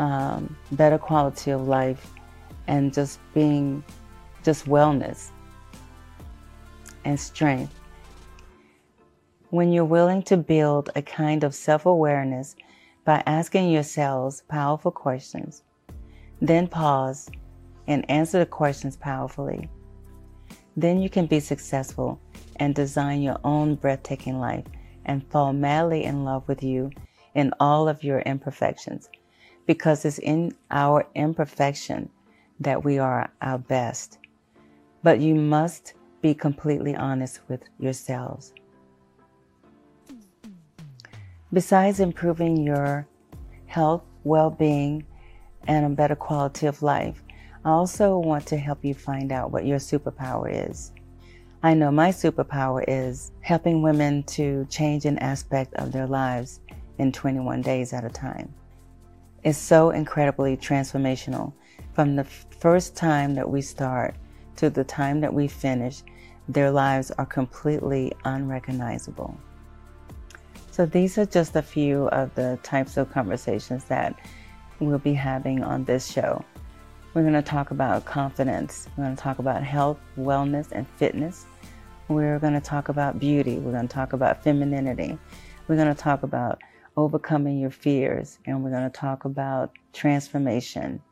um, 0.00 0.56
better 0.72 0.98
quality 0.98 1.50
of 1.50 1.68
life, 1.68 2.12
and 2.66 2.92
just 2.92 3.20
being 3.34 3.84
just 4.42 4.66
wellness 4.66 5.30
and 7.04 7.18
strength. 7.18 7.74
When 9.50 9.72
you're 9.72 9.84
willing 9.84 10.22
to 10.24 10.36
build 10.36 10.90
a 10.94 11.02
kind 11.02 11.44
of 11.44 11.54
self 11.54 11.86
awareness 11.86 12.56
by 13.04 13.22
asking 13.26 13.70
yourselves 13.70 14.42
powerful 14.48 14.90
questions, 14.90 15.62
then 16.40 16.68
pause 16.68 17.28
and 17.86 18.08
answer 18.10 18.38
the 18.38 18.46
questions 18.46 18.96
powerfully 18.96 19.68
then 20.76 21.00
you 21.00 21.10
can 21.10 21.26
be 21.26 21.40
successful 21.40 22.20
and 22.56 22.74
design 22.74 23.22
your 23.22 23.38
own 23.44 23.74
breathtaking 23.74 24.38
life 24.38 24.64
and 25.04 25.26
fall 25.30 25.52
madly 25.52 26.04
in 26.04 26.24
love 26.24 26.46
with 26.48 26.62
you 26.62 26.90
in 27.34 27.52
all 27.60 27.88
of 27.88 28.04
your 28.04 28.20
imperfections. 28.20 29.08
Because 29.70 30.04
it's 30.04 30.18
in 30.18 30.52
our 30.72 31.06
imperfection 31.14 32.10
that 32.58 32.82
we 32.82 32.98
are 32.98 33.30
our 33.40 33.58
best. 33.58 34.18
But 35.04 35.20
you 35.20 35.36
must 35.36 35.94
be 36.20 36.34
completely 36.34 36.96
honest 36.96 37.38
with 37.46 37.62
yourselves. 37.78 38.52
Besides 41.52 42.00
improving 42.00 42.66
your 42.66 43.06
health, 43.66 44.02
well 44.24 44.50
being, 44.50 45.06
and 45.68 45.86
a 45.86 45.90
better 45.90 46.16
quality 46.16 46.66
of 46.66 46.82
life, 46.82 47.22
I 47.64 47.70
also 47.70 48.18
want 48.18 48.46
to 48.46 48.56
help 48.56 48.84
you 48.84 48.92
find 48.92 49.30
out 49.30 49.52
what 49.52 49.66
your 49.66 49.78
superpower 49.78 50.68
is. 50.68 50.90
I 51.62 51.74
know 51.74 51.92
my 51.92 52.08
superpower 52.08 52.84
is 52.88 53.30
helping 53.40 53.82
women 53.82 54.24
to 54.34 54.66
change 54.68 55.04
an 55.04 55.18
aspect 55.18 55.74
of 55.74 55.92
their 55.92 56.08
lives 56.08 56.58
in 56.98 57.12
21 57.12 57.62
days 57.62 57.92
at 57.92 58.04
a 58.04 58.10
time. 58.10 58.52
It's 59.42 59.58
so 59.58 59.90
incredibly 59.90 60.56
transformational. 60.56 61.54
From 61.94 62.16
the 62.16 62.24
first 62.24 62.94
time 62.94 63.34
that 63.36 63.48
we 63.48 63.62
start 63.62 64.14
to 64.56 64.68
the 64.68 64.84
time 64.84 65.20
that 65.22 65.32
we 65.32 65.48
finish, 65.48 66.02
their 66.46 66.70
lives 66.70 67.10
are 67.12 67.24
completely 67.24 68.12
unrecognizable. 68.24 69.34
So, 70.72 70.84
these 70.84 71.16
are 71.16 71.24
just 71.24 71.56
a 71.56 71.62
few 71.62 72.08
of 72.08 72.34
the 72.34 72.58
types 72.62 72.96
of 72.96 73.10
conversations 73.10 73.84
that 73.84 74.14
we'll 74.78 74.98
be 74.98 75.14
having 75.14 75.64
on 75.64 75.84
this 75.84 76.10
show. 76.10 76.44
We're 77.14 77.22
going 77.22 77.34
to 77.34 77.42
talk 77.42 77.70
about 77.70 78.04
confidence. 78.04 78.88
We're 78.96 79.04
going 79.04 79.16
to 79.16 79.22
talk 79.22 79.38
about 79.38 79.62
health, 79.62 79.98
wellness, 80.18 80.70
and 80.70 80.86
fitness. 80.96 81.46
We're 82.08 82.38
going 82.38 82.54
to 82.54 82.60
talk 82.60 82.88
about 82.88 83.18
beauty. 83.18 83.58
We're 83.58 83.72
going 83.72 83.88
to 83.88 83.94
talk 83.94 84.12
about 84.12 84.44
femininity. 84.44 85.18
We're 85.66 85.76
going 85.76 85.88
to 85.88 86.00
talk 86.00 86.22
about 86.22 86.60
overcoming 86.96 87.58
your 87.58 87.70
fears. 87.70 88.38
And 88.46 88.62
we're 88.62 88.70
going 88.70 88.90
to 88.90 88.90
talk 88.90 89.24
about 89.24 89.72
transformation. 89.92 91.02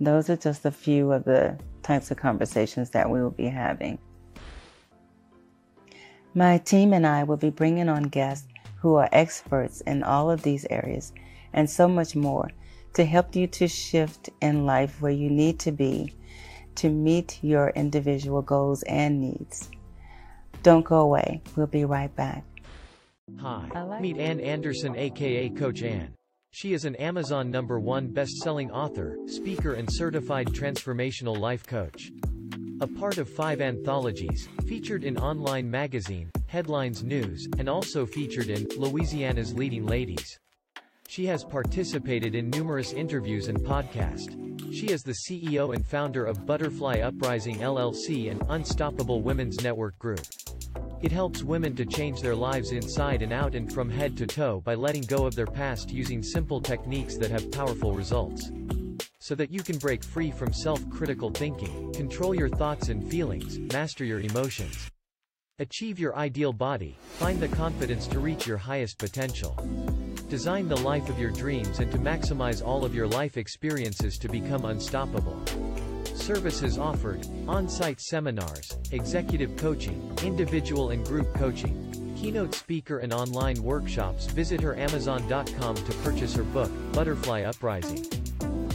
Those 0.00 0.28
are 0.30 0.36
just 0.36 0.64
a 0.64 0.70
few 0.70 1.12
of 1.12 1.24
the 1.24 1.58
types 1.82 2.10
of 2.10 2.16
conversations 2.16 2.90
that 2.90 3.08
we 3.08 3.22
will 3.22 3.30
be 3.30 3.46
having. 3.46 3.98
My 6.34 6.58
team 6.58 6.92
and 6.92 7.06
I 7.06 7.22
will 7.24 7.38
be 7.38 7.50
bringing 7.50 7.88
on 7.88 8.04
guests 8.04 8.46
who 8.80 8.96
are 8.96 9.08
experts 9.12 9.80
in 9.82 10.02
all 10.02 10.30
of 10.30 10.42
these 10.42 10.66
areas 10.68 11.12
and 11.52 11.68
so 11.68 11.88
much 11.88 12.14
more 12.14 12.50
to 12.94 13.04
help 13.04 13.34
you 13.34 13.46
to 13.46 13.68
shift 13.68 14.28
in 14.42 14.66
life 14.66 15.00
where 15.00 15.12
you 15.12 15.30
need 15.30 15.58
to 15.60 15.72
be 15.72 16.14
to 16.76 16.90
meet 16.90 17.38
your 17.42 17.70
individual 17.70 18.42
goals 18.42 18.82
and 18.84 19.20
needs. 19.20 19.70
Don't 20.62 20.84
go 20.84 21.00
away. 21.00 21.42
We'll 21.56 21.66
be 21.66 21.84
right 21.84 22.14
back. 22.14 22.44
Hi. 23.40 23.68
like 23.82 24.00
Meet 24.00 24.18
Ann 24.18 24.38
Anderson, 24.38 24.94
aka 24.94 25.48
Coach 25.48 25.82
Ann. 25.82 26.14
She 26.52 26.74
is 26.74 26.84
an 26.84 26.94
Amazon 26.96 27.50
number 27.50 27.80
one 27.80 28.06
best-selling 28.06 28.70
author, 28.70 29.18
speaker 29.26 29.74
and 29.74 29.88
certified 29.92 30.46
transformational 30.48 31.36
life 31.36 31.66
coach. 31.66 32.12
A 32.80 32.86
part 32.86 33.18
of 33.18 33.28
five 33.28 33.60
anthologies, 33.60 34.48
featured 34.66 35.02
in 35.02 35.18
online 35.18 35.68
magazine, 35.68 36.30
Headlines 36.46 37.02
News, 37.02 37.48
and 37.58 37.68
also 37.68 38.06
featured 38.06 38.48
in 38.48 38.66
Louisiana's 38.76 39.52
Leading 39.52 39.86
Ladies. 39.86 40.38
She 41.08 41.26
has 41.26 41.44
participated 41.44 42.34
in 42.34 42.50
numerous 42.50 42.92
interviews 42.92 43.48
and 43.48 43.58
podcasts. 43.58 44.34
She 44.72 44.88
is 44.88 45.02
the 45.02 45.16
CEO 45.26 45.74
and 45.74 45.86
founder 45.86 46.24
of 46.24 46.44
Butterfly 46.44 47.00
Uprising 47.00 47.58
LLC 47.58 48.30
and 48.30 48.42
Unstoppable 48.48 49.22
Women's 49.22 49.62
Network 49.62 49.98
Group. 49.98 50.20
It 51.02 51.12
helps 51.12 51.42
women 51.42 51.76
to 51.76 51.86
change 51.86 52.20
their 52.20 52.34
lives 52.34 52.72
inside 52.72 53.22
and 53.22 53.32
out 53.32 53.54
and 53.54 53.72
from 53.72 53.88
head 53.88 54.16
to 54.18 54.26
toe 54.26 54.60
by 54.60 54.74
letting 54.74 55.02
go 55.02 55.26
of 55.26 55.34
their 55.34 55.46
past 55.46 55.90
using 55.90 56.22
simple 56.22 56.60
techniques 56.60 57.16
that 57.16 57.30
have 57.30 57.52
powerful 57.52 57.92
results. 57.92 58.50
So 59.20 59.34
that 59.36 59.50
you 59.52 59.62
can 59.62 59.78
break 59.78 60.02
free 60.02 60.30
from 60.30 60.52
self-critical 60.52 61.30
thinking, 61.30 61.92
control 61.92 62.34
your 62.34 62.48
thoughts 62.48 62.88
and 62.88 63.08
feelings, 63.08 63.58
master 63.72 64.04
your 64.04 64.20
emotions. 64.20 64.90
Achieve 65.58 65.98
your 65.98 66.16
ideal 66.16 66.52
body, 66.52 66.98
find 67.18 67.40
the 67.40 67.48
confidence 67.48 68.06
to 68.08 68.20
reach 68.20 68.46
your 68.46 68.58
highest 68.58 68.98
potential. 68.98 69.56
Design 70.28 70.68
the 70.68 70.76
life 70.76 71.08
of 71.08 71.20
your 71.20 71.30
dreams 71.30 71.78
and 71.78 71.90
to 71.92 71.98
maximize 71.98 72.64
all 72.64 72.84
of 72.84 72.94
your 72.94 73.06
life 73.06 73.36
experiences 73.36 74.18
to 74.18 74.28
become 74.28 74.64
unstoppable. 74.64 75.40
Services 76.14 76.78
offered, 76.78 77.24
on-site 77.46 78.00
seminars, 78.00 78.76
executive 78.90 79.56
coaching, 79.56 80.12
individual 80.24 80.90
and 80.90 81.06
group 81.06 81.32
coaching, 81.34 82.14
keynote 82.16 82.54
speaker 82.54 82.98
and 82.98 83.12
online 83.12 83.62
workshops 83.62 84.26
visit 84.26 84.60
her 84.60 84.74
amazon.com 84.74 85.76
to 85.76 85.92
purchase 86.02 86.34
her 86.34 86.42
book, 86.42 86.72
Butterfly 86.92 87.42
Uprising. 87.44 88.04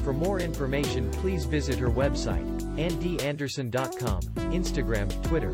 For 0.06 0.14
more 0.14 0.40
information 0.40 1.12
please 1.12 1.44
visit 1.44 1.78
her 1.80 1.90
website, 1.90 2.48
annanderson.com, 2.78 4.22
Instagram, 4.54 5.24
Twitter, 5.24 5.52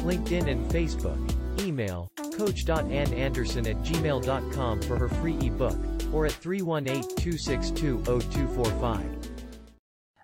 LinkedIn 0.00 0.50
and 0.50 0.70
Facebook. 0.70 1.18
Email, 1.60 2.10
coach.annanderson 2.32 3.68
at 3.68 3.76
gmail.com 3.82 4.82
for 4.82 4.96
her 4.96 5.08
free 5.08 5.36
ebook, 5.40 5.76
or 6.12 6.26
at 6.26 6.32
318-262-0245. 6.32 9.20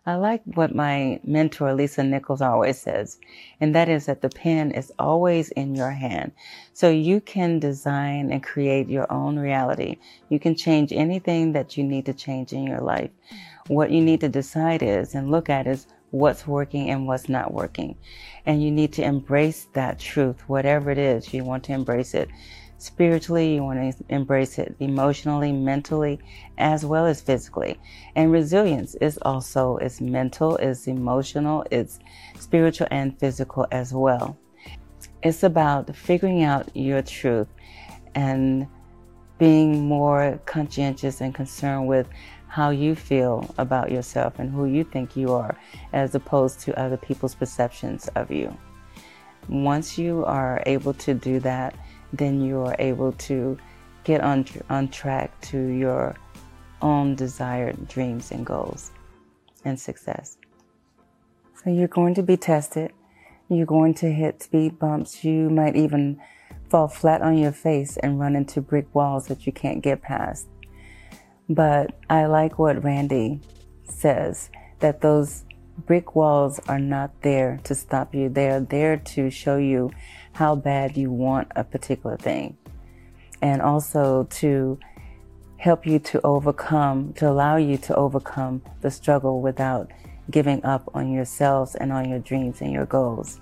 I 0.08 0.14
like 0.14 0.42
what 0.44 0.72
my 0.72 1.18
mentor 1.24 1.74
Lisa 1.74 2.04
Nichols 2.04 2.40
always 2.40 2.78
says, 2.78 3.18
and 3.60 3.74
that 3.74 3.88
is 3.88 4.06
that 4.06 4.22
the 4.22 4.28
pen 4.28 4.70
is 4.70 4.92
always 5.00 5.50
in 5.50 5.74
your 5.74 5.90
hand. 5.90 6.30
So 6.74 6.88
you 6.88 7.20
can 7.20 7.58
design 7.58 8.30
and 8.30 8.40
create 8.40 8.88
your 8.88 9.12
own 9.12 9.36
reality. 9.36 9.98
You 10.28 10.38
can 10.38 10.54
change 10.54 10.92
anything 10.92 11.54
that 11.54 11.76
you 11.76 11.82
need 11.82 12.06
to 12.06 12.14
change 12.14 12.52
in 12.52 12.68
your 12.68 12.80
life. 12.80 13.10
What 13.66 13.90
you 13.90 14.00
need 14.00 14.20
to 14.20 14.28
decide 14.28 14.80
is 14.80 15.12
and 15.12 15.32
look 15.32 15.50
at 15.50 15.66
is 15.66 15.88
what's 16.10 16.46
working 16.46 16.90
and 16.90 17.06
what's 17.06 17.28
not 17.28 17.52
working. 17.52 17.96
And 18.46 18.62
you 18.62 18.70
need 18.70 18.92
to 18.94 19.02
embrace 19.02 19.66
that 19.72 19.98
truth, 19.98 20.40
whatever 20.48 20.90
it 20.90 20.98
is, 20.98 21.32
you 21.34 21.44
want 21.44 21.64
to 21.64 21.72
embrace 21.72 22.14
it. 22.14 22.28
Spiritually, 22.78 23.54
you 23.54 23.64
want 23.64 23.96
to 23.96 24.04
embrace 24.14 24.58
it 24.58 24.76
emotionally, 24.80 25.50
mentally, 25.50 26.20
as 26.58 26.84
well 26.84 27.06
as 27.06 27.22
physically. 27.22 27.80
And 28.14 28.30
resilience 28.30 28.94
is 28.96 29.18
also, 29.22 29.78
it's 29.78 30.00
mental, 30.00 30.56
it's 30.56 30.86
emotional, 30.86 31.64
it's 31.70 31.98
spiritual 32.38 32.86
and 32.90 33.18
physical 33.18 33.66
as 33.72 33.94
well. 33.94 34.36
It's 35.22 35.42
about 35.42 35.96
figuring 35.96 36.42
out 36.42 36.68
your 36.76 37.02
truth 37.02 37.48
and 38.14 38.66
being 39.38 39.86
more 39.86 40.40
conscientious 40.46 41.20
and 41.20 41.34
concerned 41.34 41.86
with 41.88 42.08
how 42.48 42.70
you 42.70 42.94
feel 42.94 43.54
about 43.58 43.90
yourself 43.90 44.38
and 44.38 44.50
who 44.50 44.66
you 44.66 44.84
think 44.84 45.16
you 45.16 45.32
are, 45.32 45.56
as 45.92 46.14
opposed 46.14 46.60
to 46.60 46.78
other 46.78 46.96
people's 46.96 47.34
perceptions 47.34 48.08
of 48.14 48.30
you. 48.30 48.56
Once 49.48 49.98
you 49.98 50.24
are 50.24 50.62
able 50.66 50.94
to 50.94 51.14
do 51.14 51.38
that, 51.40 51.74
then 52.12 52.40
you 52.40 52.60
are 52.60 52.76
able 52.78 53.12
to 53.12 53.58
get 54.04 54.20
on, 54.20 54.44
on 54.70 54.88
track 54.88 55.38
to 55.40 55.58
your 55.58 56.16
own 56.82 57.14
desired 57.14 57.88
dreams 57.88 58.30
and 58.30 58.46
goals 58.46 58.90
and 59.64 59.78
success. 59.78 60.38
So 61.62 61.70
you're 61.70 61.88
going 61.88 62.14
to 62.14 62.22
be 62.22 62.36
tested. 62.36 62.92
You're 63.48 63.66
going 63.66 63.94
to 63.94 64.12
hit 64.12 64.42
speed 64.42 64.78
bumps. 64.78 65.24
You 65.24 65.50
might 65.50 65.76
even 65.76 66.20
fall 66.68 66.88
flat 66.88 67.22
on 67.22 67.38
your 67.38 67.52
face 67.52 67.96
and 67.96 68.18
run 68.18 68.36
into 68.36 68.60
brick 68.60 68.92
walls 68.94 69.26
that 69.28 69.46
you 69.46 69.52
can't 69.52 69.82
get 69.82 70.02
past. 70.02 70.46
But 71.48 71.94
I 72.10 72.26
like 72.26 72.58
what 72.58 72.82
Randy 72.82 73.40
says 73.84 74.50
that 74.80 75.00
those 75.00 75.44
brick 75.78 76.16
walls 76.16 76.58
are 76.68 76.78
not 76.78 77.22
there 77.22 77.60
to 77.64 77.74
stop 77.74 78.14
you. 78.14 78.28
They 78.28 78.48
are 78.48 78.60
there 78.60 78.96
to 78.96 79.30
show 79.30 79.56
you 79.56 79.90
how 80.32 80.56
bad 80.56 80.96
you 80.96 81.10
want 81.10 81.48
a 81.54 81.62
particular 81.62 82.16
thing. 82.16 82.56
And 83.40 83.62
also 83.62 84.24
to 84.24 84.78
help 85.58 85.86
you 85.86 85.98
to 85.98 86.20
overcome, 86.24 87.12
to 87.14 87.28
allow 87.28 87.56
you 87.56 87.76
to 87.78 87.94
overcome 87.94 88.62
the 88.80 88.90
struggle 88.90 89.40
without 89.40 89.90
giving 90.30 90.64
up 90.64 90.90
on 90.94 91.12
yourselves 91.12 91.74
and 91.76 91.92
on 91.92 92.08
your 92.08 92.18
dreams 92.18 92.60
and 92.60 92.72
your 92.72 92.86
goals. 92.86 93.40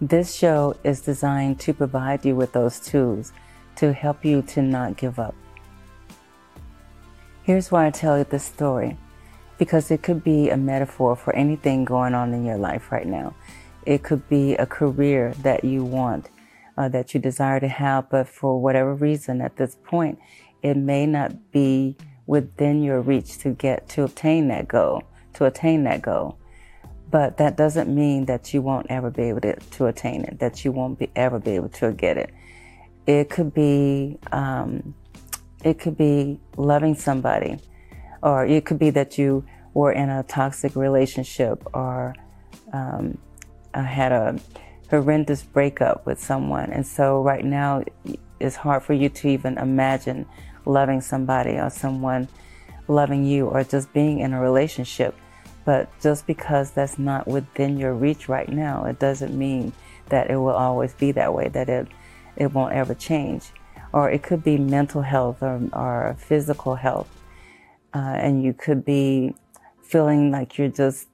This 0.00 0.34
show 0.34 0.76
is 0.82 1.00
designed 1.00 1.60
to 1.60 1.74
provide 1.74 2.24
you 2.24 2.34
with 2.34 2.52
those 2.52 2.80
tools 2.80 3.32
to 3.76 3.92
help 3.92 4.24
you 4.24 4.42
to 4.42 4.62
not 4.62 4.96
give 4.96 5.18
up. 5.18 5.34
Here's 7.50 7.72
why 7.72 7.86
I 7.86 7.90
tell 7.90 8.16
you 8.16 8.22
this 8.22 8.44
story 8.44 8.96
because 9.58 9.90
it 9.90 10.04
could 10.04 10.22
be 10.22 10.50
a 10.50 10.56
metaphor 10.56 11.16
for 11.16 11.34
anything 11.34 11.84
going 11.84 12.14
on 12.14 12.32
in 12.32 12.44
your 12.44 12.58
life 12.58 12.92
right 12.92 13.08
now. 13.08 13.34
It 13.84 14.04
could 14.04 14.28
be 14.28 14.54
a 14.54 14.66
career 14.66 15.34
that 15.42 15.64
you 15.64 15.84
want, 15.84 16.28
uh, 16.78 16.88
that 16.90 17.12
you 17.12 17.18
desire 17.18 17.58
to 17.58 17.66
have, 17.66 18.08
but 18.08 18.28
for 18.28 18.62
whatever 18.62 18.94
reason 18.94 19.40
at 19.40 19.56
this 19.56 19.76
point, 19.82 20.20
it 20.62 20.76
may 20.76 21.06
not 21.06 21.50
be 21.50 21.96
within 22.24 22.84
your 22.84 23.00
reach 23.00 23.38
to 23.38 23.50
get 23.50 23.88
to 23.88 24.04
obtain 24.04 24.46
that 24.46 24.68
goal, 24.68 25.02
to 25.34 25.46
attain 25.46 25.82
that 25.82 26.02
goal. 26.02 26.38
But 27.10 27.38
that 27.38 27.56
doesn't 27.56 27.92
mean 27.92 28.26
that 28.26 28.54
you 28.54 28.62
won't 28.62 28.86
ever 28.90 29.10
be 29.10 29.24
able 29.24 29.40
to, 29.40 29.56
to 29.56 29.86
attain 29.86 30.22
it, 30.22 30.38
that 30.38 30.64
you 30.64 30.70
won't 30.70 31.00
be 31.00 31.10
ever 31.16 31.40
be 31.40 31.56
able 31.56 31.70
to 31.70 31.90
get 31.90 32.16
it. 32.16 32.30
It 33.08 33.28
could 33.28 33.52
be, 33.52 34.20
um, 34.30 34.94
it 35.64 35.78
could 35.78 35.96
be 35.96 36.38
loving 36.56 36.94
somebody 36.94 37.58
or 38.22 38.46
it 38.46 38.64
could 38.64 38.78
be 38.78 38.90
that 38.90 39.18
you 39.18 39.44
were 39.74 39.92
in 39.92 40.08
a 40.08 40.22
toxic 40.24 40.74
relationship 40.76 41.62
or 41.74 42.14
um, 42.72 43.18
had 43.74 44.12
a 44.12 44.38
horrendous 44.90 45.42
breakup 45.42 46.04
with 46.06 46.20
someone. 46.20 46.72
And 46.72 46.86
so 46.86 47.22
right 47.22 47.44
now 47.44 47.84
it's 48.40 48.56
hard 48.56 48.82
for 48.82 48.94
you 48.94 49.08
to 49.08 49.28
even 49.28 49.58
imagine 49.58 50.26
loving 50.66 51.00
somebody 51.00 51.52
or 51.52 51.70
someone 51.70 52.28
loving 52.88 53.24
you 53.24 53.46
or 53.46 53.62
just 53.64 53.92
being 53.92 54.20
in 54.20 54.32
a 54.32 54.40
relationship. 54.40 55.14
But 55.64 55.88
just 56.00 56.26
because 56.26 56.72
that's 56.72 56.98
not 56.98 57.28
within 57.28 57.76
your 57.76 57.94
reach 57.94 58.28
right 58.28 58.48
now, 58.48 58.84
it 58.86 58.98
doesn't 58.98 59.36
mean 59.36 59.72
that 60.08 60.30
it 60.30 60.36
will 60.36 60.48
always 60.48 60.94
be 60.94 61.12
that 61.12 61.32
way, 61.32 61.48
that 61.48 61.68
it, 61.68 61.86
it 62.36 62.52
won't 62.52 62.72
ever 62.72 62.94
change. 62.94 63.52
Or 63.92 64.10
it 64.10 64.22
could 64.22 64.44
be 64.44 64.56
mental 64.56 65.02
health 65.02 65.42
or, 65.42 65.60
or 65.72 66.16
physical 66.18 66.74
health. 66.74 67.08
Uh, 67.92 67.98
and 67.98 68.42
you 68.42 68.52
could 68.52 68.84
be 68.84 69.34
feeling 69.82 70.30
like 70.30 70.58
you're 70.58 70.68
just 70.68 71.08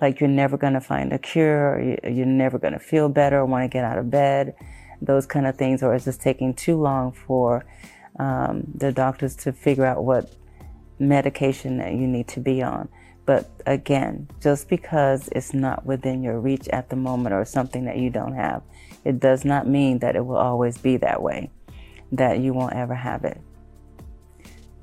like 0.00 0.20
you're 0.20 0.28
never 0.28 0.56
going 0.56 0.74
to 0.74 0.80
find 0.80 1.12
a 1.12 1.18
cure 1.18 1.74
or 1.74 2.08
you're 2.08 2.26
never 2.26 2.58
going 2.58 2.74
to 2.74 2.78
feel 2.78 3.08
better 3.08 3.38
or 3.38 3.46
want 3.46 3.64
to 3.64 3.68
get 3.68 3.84
out 3.84 3.98
of 3.98 4.10
bed 4.10 4.54
those 5.00 5.26
kind 5.26 5.46
of 5.46 5.56
things 5.56 5.82
or 5.82 5.94
it's 5.94 6.04
just 6.04 6.20
taking 6.20 6.52
too 6.52 6.76
long 6.76 7.12
for 7.12 7.64
um, 8.18 8.64
the 8.74 8.92
doctors 8.92 9.34
to 9.36 9.52
figure 9.52 9.86
out 9.86 10.04
what 10.04 10.30
medication 10.98 11.78
that 11.78 11.92
you 11.92 12.06
need 12.06 12.28
to 12.28 12.40
be 12.40 12.62
on. 12.62 12.88
But 13.24 13.50
again 13.66 14.28
just 14.40 14.68
because 14.68 15.28
it's 15.32 15.52
not 15.52 15.84
within 15.84 16.22
your 16.22 16.40
reach 16.40 16.68
at 16.68 16.88
the 16.88 16.96
moment 16.96 17.34
or 17.34 17.44
something 17.44 17.84
that 17.84 17.98
you 17.98 18.10
don't 18.10 18.34
have 18.34 18.62
it 19.04 19.20
does 19.20 19.44
not 19.44 19.66
mean 19.66 19.98
that 19.98 20.16
it 20.16 20.24
will 20.24 20.36
always 20.36 20.78
be 20.78 20.96
that 20.96 21.22
way 21.22 21.50
that 22.12 22.40
you 22.40 22.52
won't 22.52 22.74
ever 22.74 22.94
have 22.94 23.24
it 23.24 23.40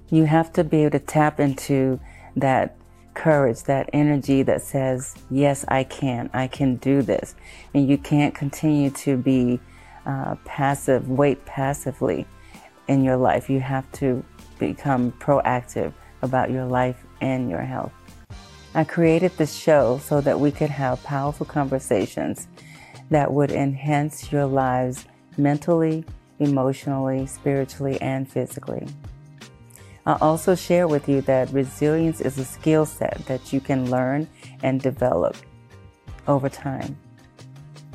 you 0.09 0.25
have 0.25 0.53
to 0.53 0.63
be 0.63 0.81
able 0.81 0.91
to 0.91 1.05
tap 1.05 1.39
into 1.39 1.99
that 2.35 2.75
courage, 3.13 3.63
that 3.63 3.89
energy 3.93 4.43
that 4.43 4.61
says, 4.61 5.15
yes, 5.31 5.65
I 5.67 5.83
can, 5.83 6.29
I 6.33 6.47
can 6.47 6.75
do 6.75 7.01
this. 7.01 7.35
And 7.73 7.88
you 7.88 7.97
can't 7.97 8.35
continue 8.35 8.89
to 8.91 9.17
be 9.17 9.59
uh, 10.05 10.35
passive, 10.45 11.09
wait 11.09 11.43
passively 11.45 12.27
in 12.88 13.03
your 13.03 13.17
life. 13.17 13.49
You 13.49 13.59
have 13.61 13.89
to 13.93 14.23
become 14.59 15.11
proactive 15.13 15.93
about 16.21 16.51
your 16.51 16.65
life 16.65 17.03
and 17.21 17.49
your 17.49 17.61
health. 17.61 17.93
I 18.73 18.83
created 18.83 19.31
this 19.38 19.55
show 19.55 19.99
so 19.99 20.19
that 20.21 20.39
we 20.39 20.51
could 20.51 20.69
have 20.69 21.01
powerful 21.03 21.45
conversations 21.45 22.47
that 23.09 23.31
would 23.31 23.51
enhance 23.51 24.31
your 24.31 24.45
lives 24.45 25.05
mentally, 25.38 26.03
emotionally, 26.39 27.25
spiritually, 27.25 27.99
and 28.01 28.29
physically. 28.29 28.87
I 30.05 30.17
also 30.21 30.53
share 30.55 30.87
with 30.87 31.09
you 31.09 31.21
that 31.21 31.51
resilience 31.51 32.21
is 32.21 32.37
a 32.37 32.45
skill 32.45 32.85
set 32.85 33.25
that 33.25 33.51
you 33.51 33.59
can 33.59 33.89
learn 33.89 34.27
and 34.61 34.79
develop 34.79 35.35
over 36.27 36.47
time. 36.47 36.97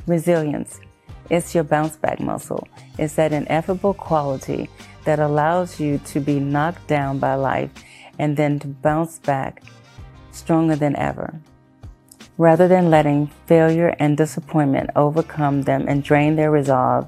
Resilience 0.06 0.80
is 1.30 1.54
your 1.54 1.64
bounce 1.64 1.96
back 1.96 2.18
muscle. 2.18 2.66
It's 2.98 3.14
that 3.14 3.32
ineffable 3.32 3.94
quality 3.94 4.68
that 5.04 5.20
allows 5.20 5.78
you 5.78 5.98
to 6.06 6.20
be 6.20 6.40
knocked 6.40 6.86
down 6.88 7.18
by 7.18 7.34
life 7.34 7.70
and 8.18 8.36
then 8.36 8.58
to 8.58 8.66
bounce 8.68 9.18
back 9.20 9.62
stronger 10.32 10.76
than 10.76 10.96
ever. 10.96 11.40
Rather 12.38 12.66
than 12.66 12.90
letting 12.90 13.28
failure 13.46 13.94
and 13.98 14.16
disappointment 14.16 14.90
overcome 14.96 15.62
them 15.62 15.86
and 15.86 16.02
drain 16.02 16.36
their 16.36 16.50
resolve, 16.50 17.06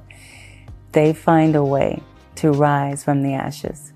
they 0.92 1.12
find 1.12 1.57
a 1.57 1.64
way 1.64 2.02
to 2.37 2.52
rise 2.52 3.02
from 3.02 3.22
the 3.22 3.35
ashes. 3.35 3.92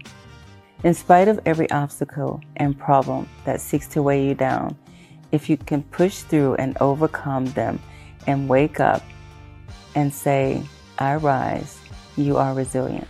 In 0.85 0.95
spite 0.95 1.29
of 1.29 1.41
every 1.47 1.71
obstacle 1.71 2.41
and 2.57 2.79
problem 2.79 3.29
that 3.45 3.61
seeks 3.61 3.87
to 3.89 4.03
weigh 4.03 4.27
you 4.27 4.35
down, 4.35 4.77
if 5.33 5.49
you 5.51 5.57
can 5.57 5.83
push 5.85 6.19
through 6.19 6.55
and 6.55 6.77
overcome 6.81 7.47
them 7.53 7.81
and 8.27 8.49
wake 8.49 8.81
up 8.81 9.03
and 9.95 10.13
say, 10.13 10.63
I 10.99 11.17
rise, 11.17 11.79
you 12.17 12.37
are 12.37 12.55
resilient. 12.55 13.09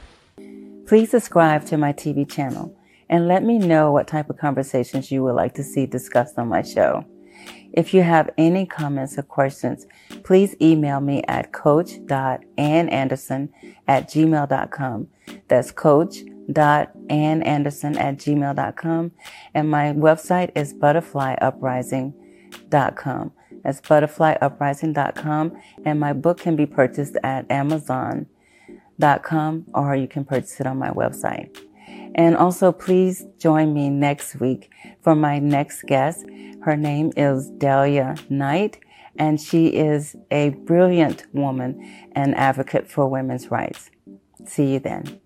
Please 0.87 1.11
subscribe 1.11 1.64
to 1.66 1.77
my 1.77 1.92
TV 1.92 2.29
channel 2.29 2.77
and 3.09 3.29
let 3.29 3.44
me 3.44 3.59
know 3.59 3.92
what 3.92 4.09
type 4.09 4.31
of 4.31 4.38
conversations 4.38 5.11
you 5.11 5.22
would 5.22 5.35
like 5.35 5.55
to 5.55 5.62
see 5.62 5.87
discussed 5.87 6.38
on 6.38 6.49
my 6.49 6.62
show. 6.62 7.05
If 7.72 7.92
you 7.92 8.03
have 8.03 8.31
any 8.38 8.64
comments 8.66 9.18
or 9.18 9.22
questions, 9.22 9.87
please 10.25 10.55
email 10.61 11.01
me 11.01 11.22
at 11.29 11.53
coach.annanderson 11.53 13.51
at 13.87 14.09
gmail.com. 14.09 15.09
That's 15.49 15.70
coach.annanderson 15.72 18.01
at 18.01 18.16
gmail.com. 18.16 19.12
And 19.55 19.70
my 19.70 19.92
website 19.92 20.51
is 20.55 20.72
butterflyuprising.com. 20.72 23.33
That's 23.62 23.81
butterflyuprising.com. 23.81 25.57
And 25.85 26.01
my 26.01 26.12
book 26.12 26.38
can 26.38 26.57
be 26.57 26.66
purchased 26.66 27.16
at 27.22 27.49
amazon.com 27.51 28.27
or 29.75 29.96
you 29.96 30.09
can 30.09 30.25
purchase 30.25 30.61
it 30.61 30.66
on 30.66 30.79
my 30.79 30.90
website. 30.90 31.65
And 32.16 32.35
also, 32.35 32.72
please 32.72 33.26
join 33.38 33.74
me 33.74 33.90
next 33.90 34.40
week 34.40 34.70
for 35.02 35.14
my 35.14 35.38
next 35.38 35.83
guest. 35.83 36.24
Her 36.62 36.74
name 36.74 37.12
is 37.14 37.50
Dahlia 37.50 38.16
Knight, 38.31 38.79
and 39.18 39.38
she 39.38 39.66
is 39.66 40.16
a 40.31 40.48
brilliant 40.48 41.26
woman 41.35 42.09
and 42.12 42.35
advocate 42.35 42.90
for 42.90 43.07
women's 43.07 43.50
rights. 43.50 43.90
See 44.46 44.72
you 44.72 44.81
then. 44.81 45.20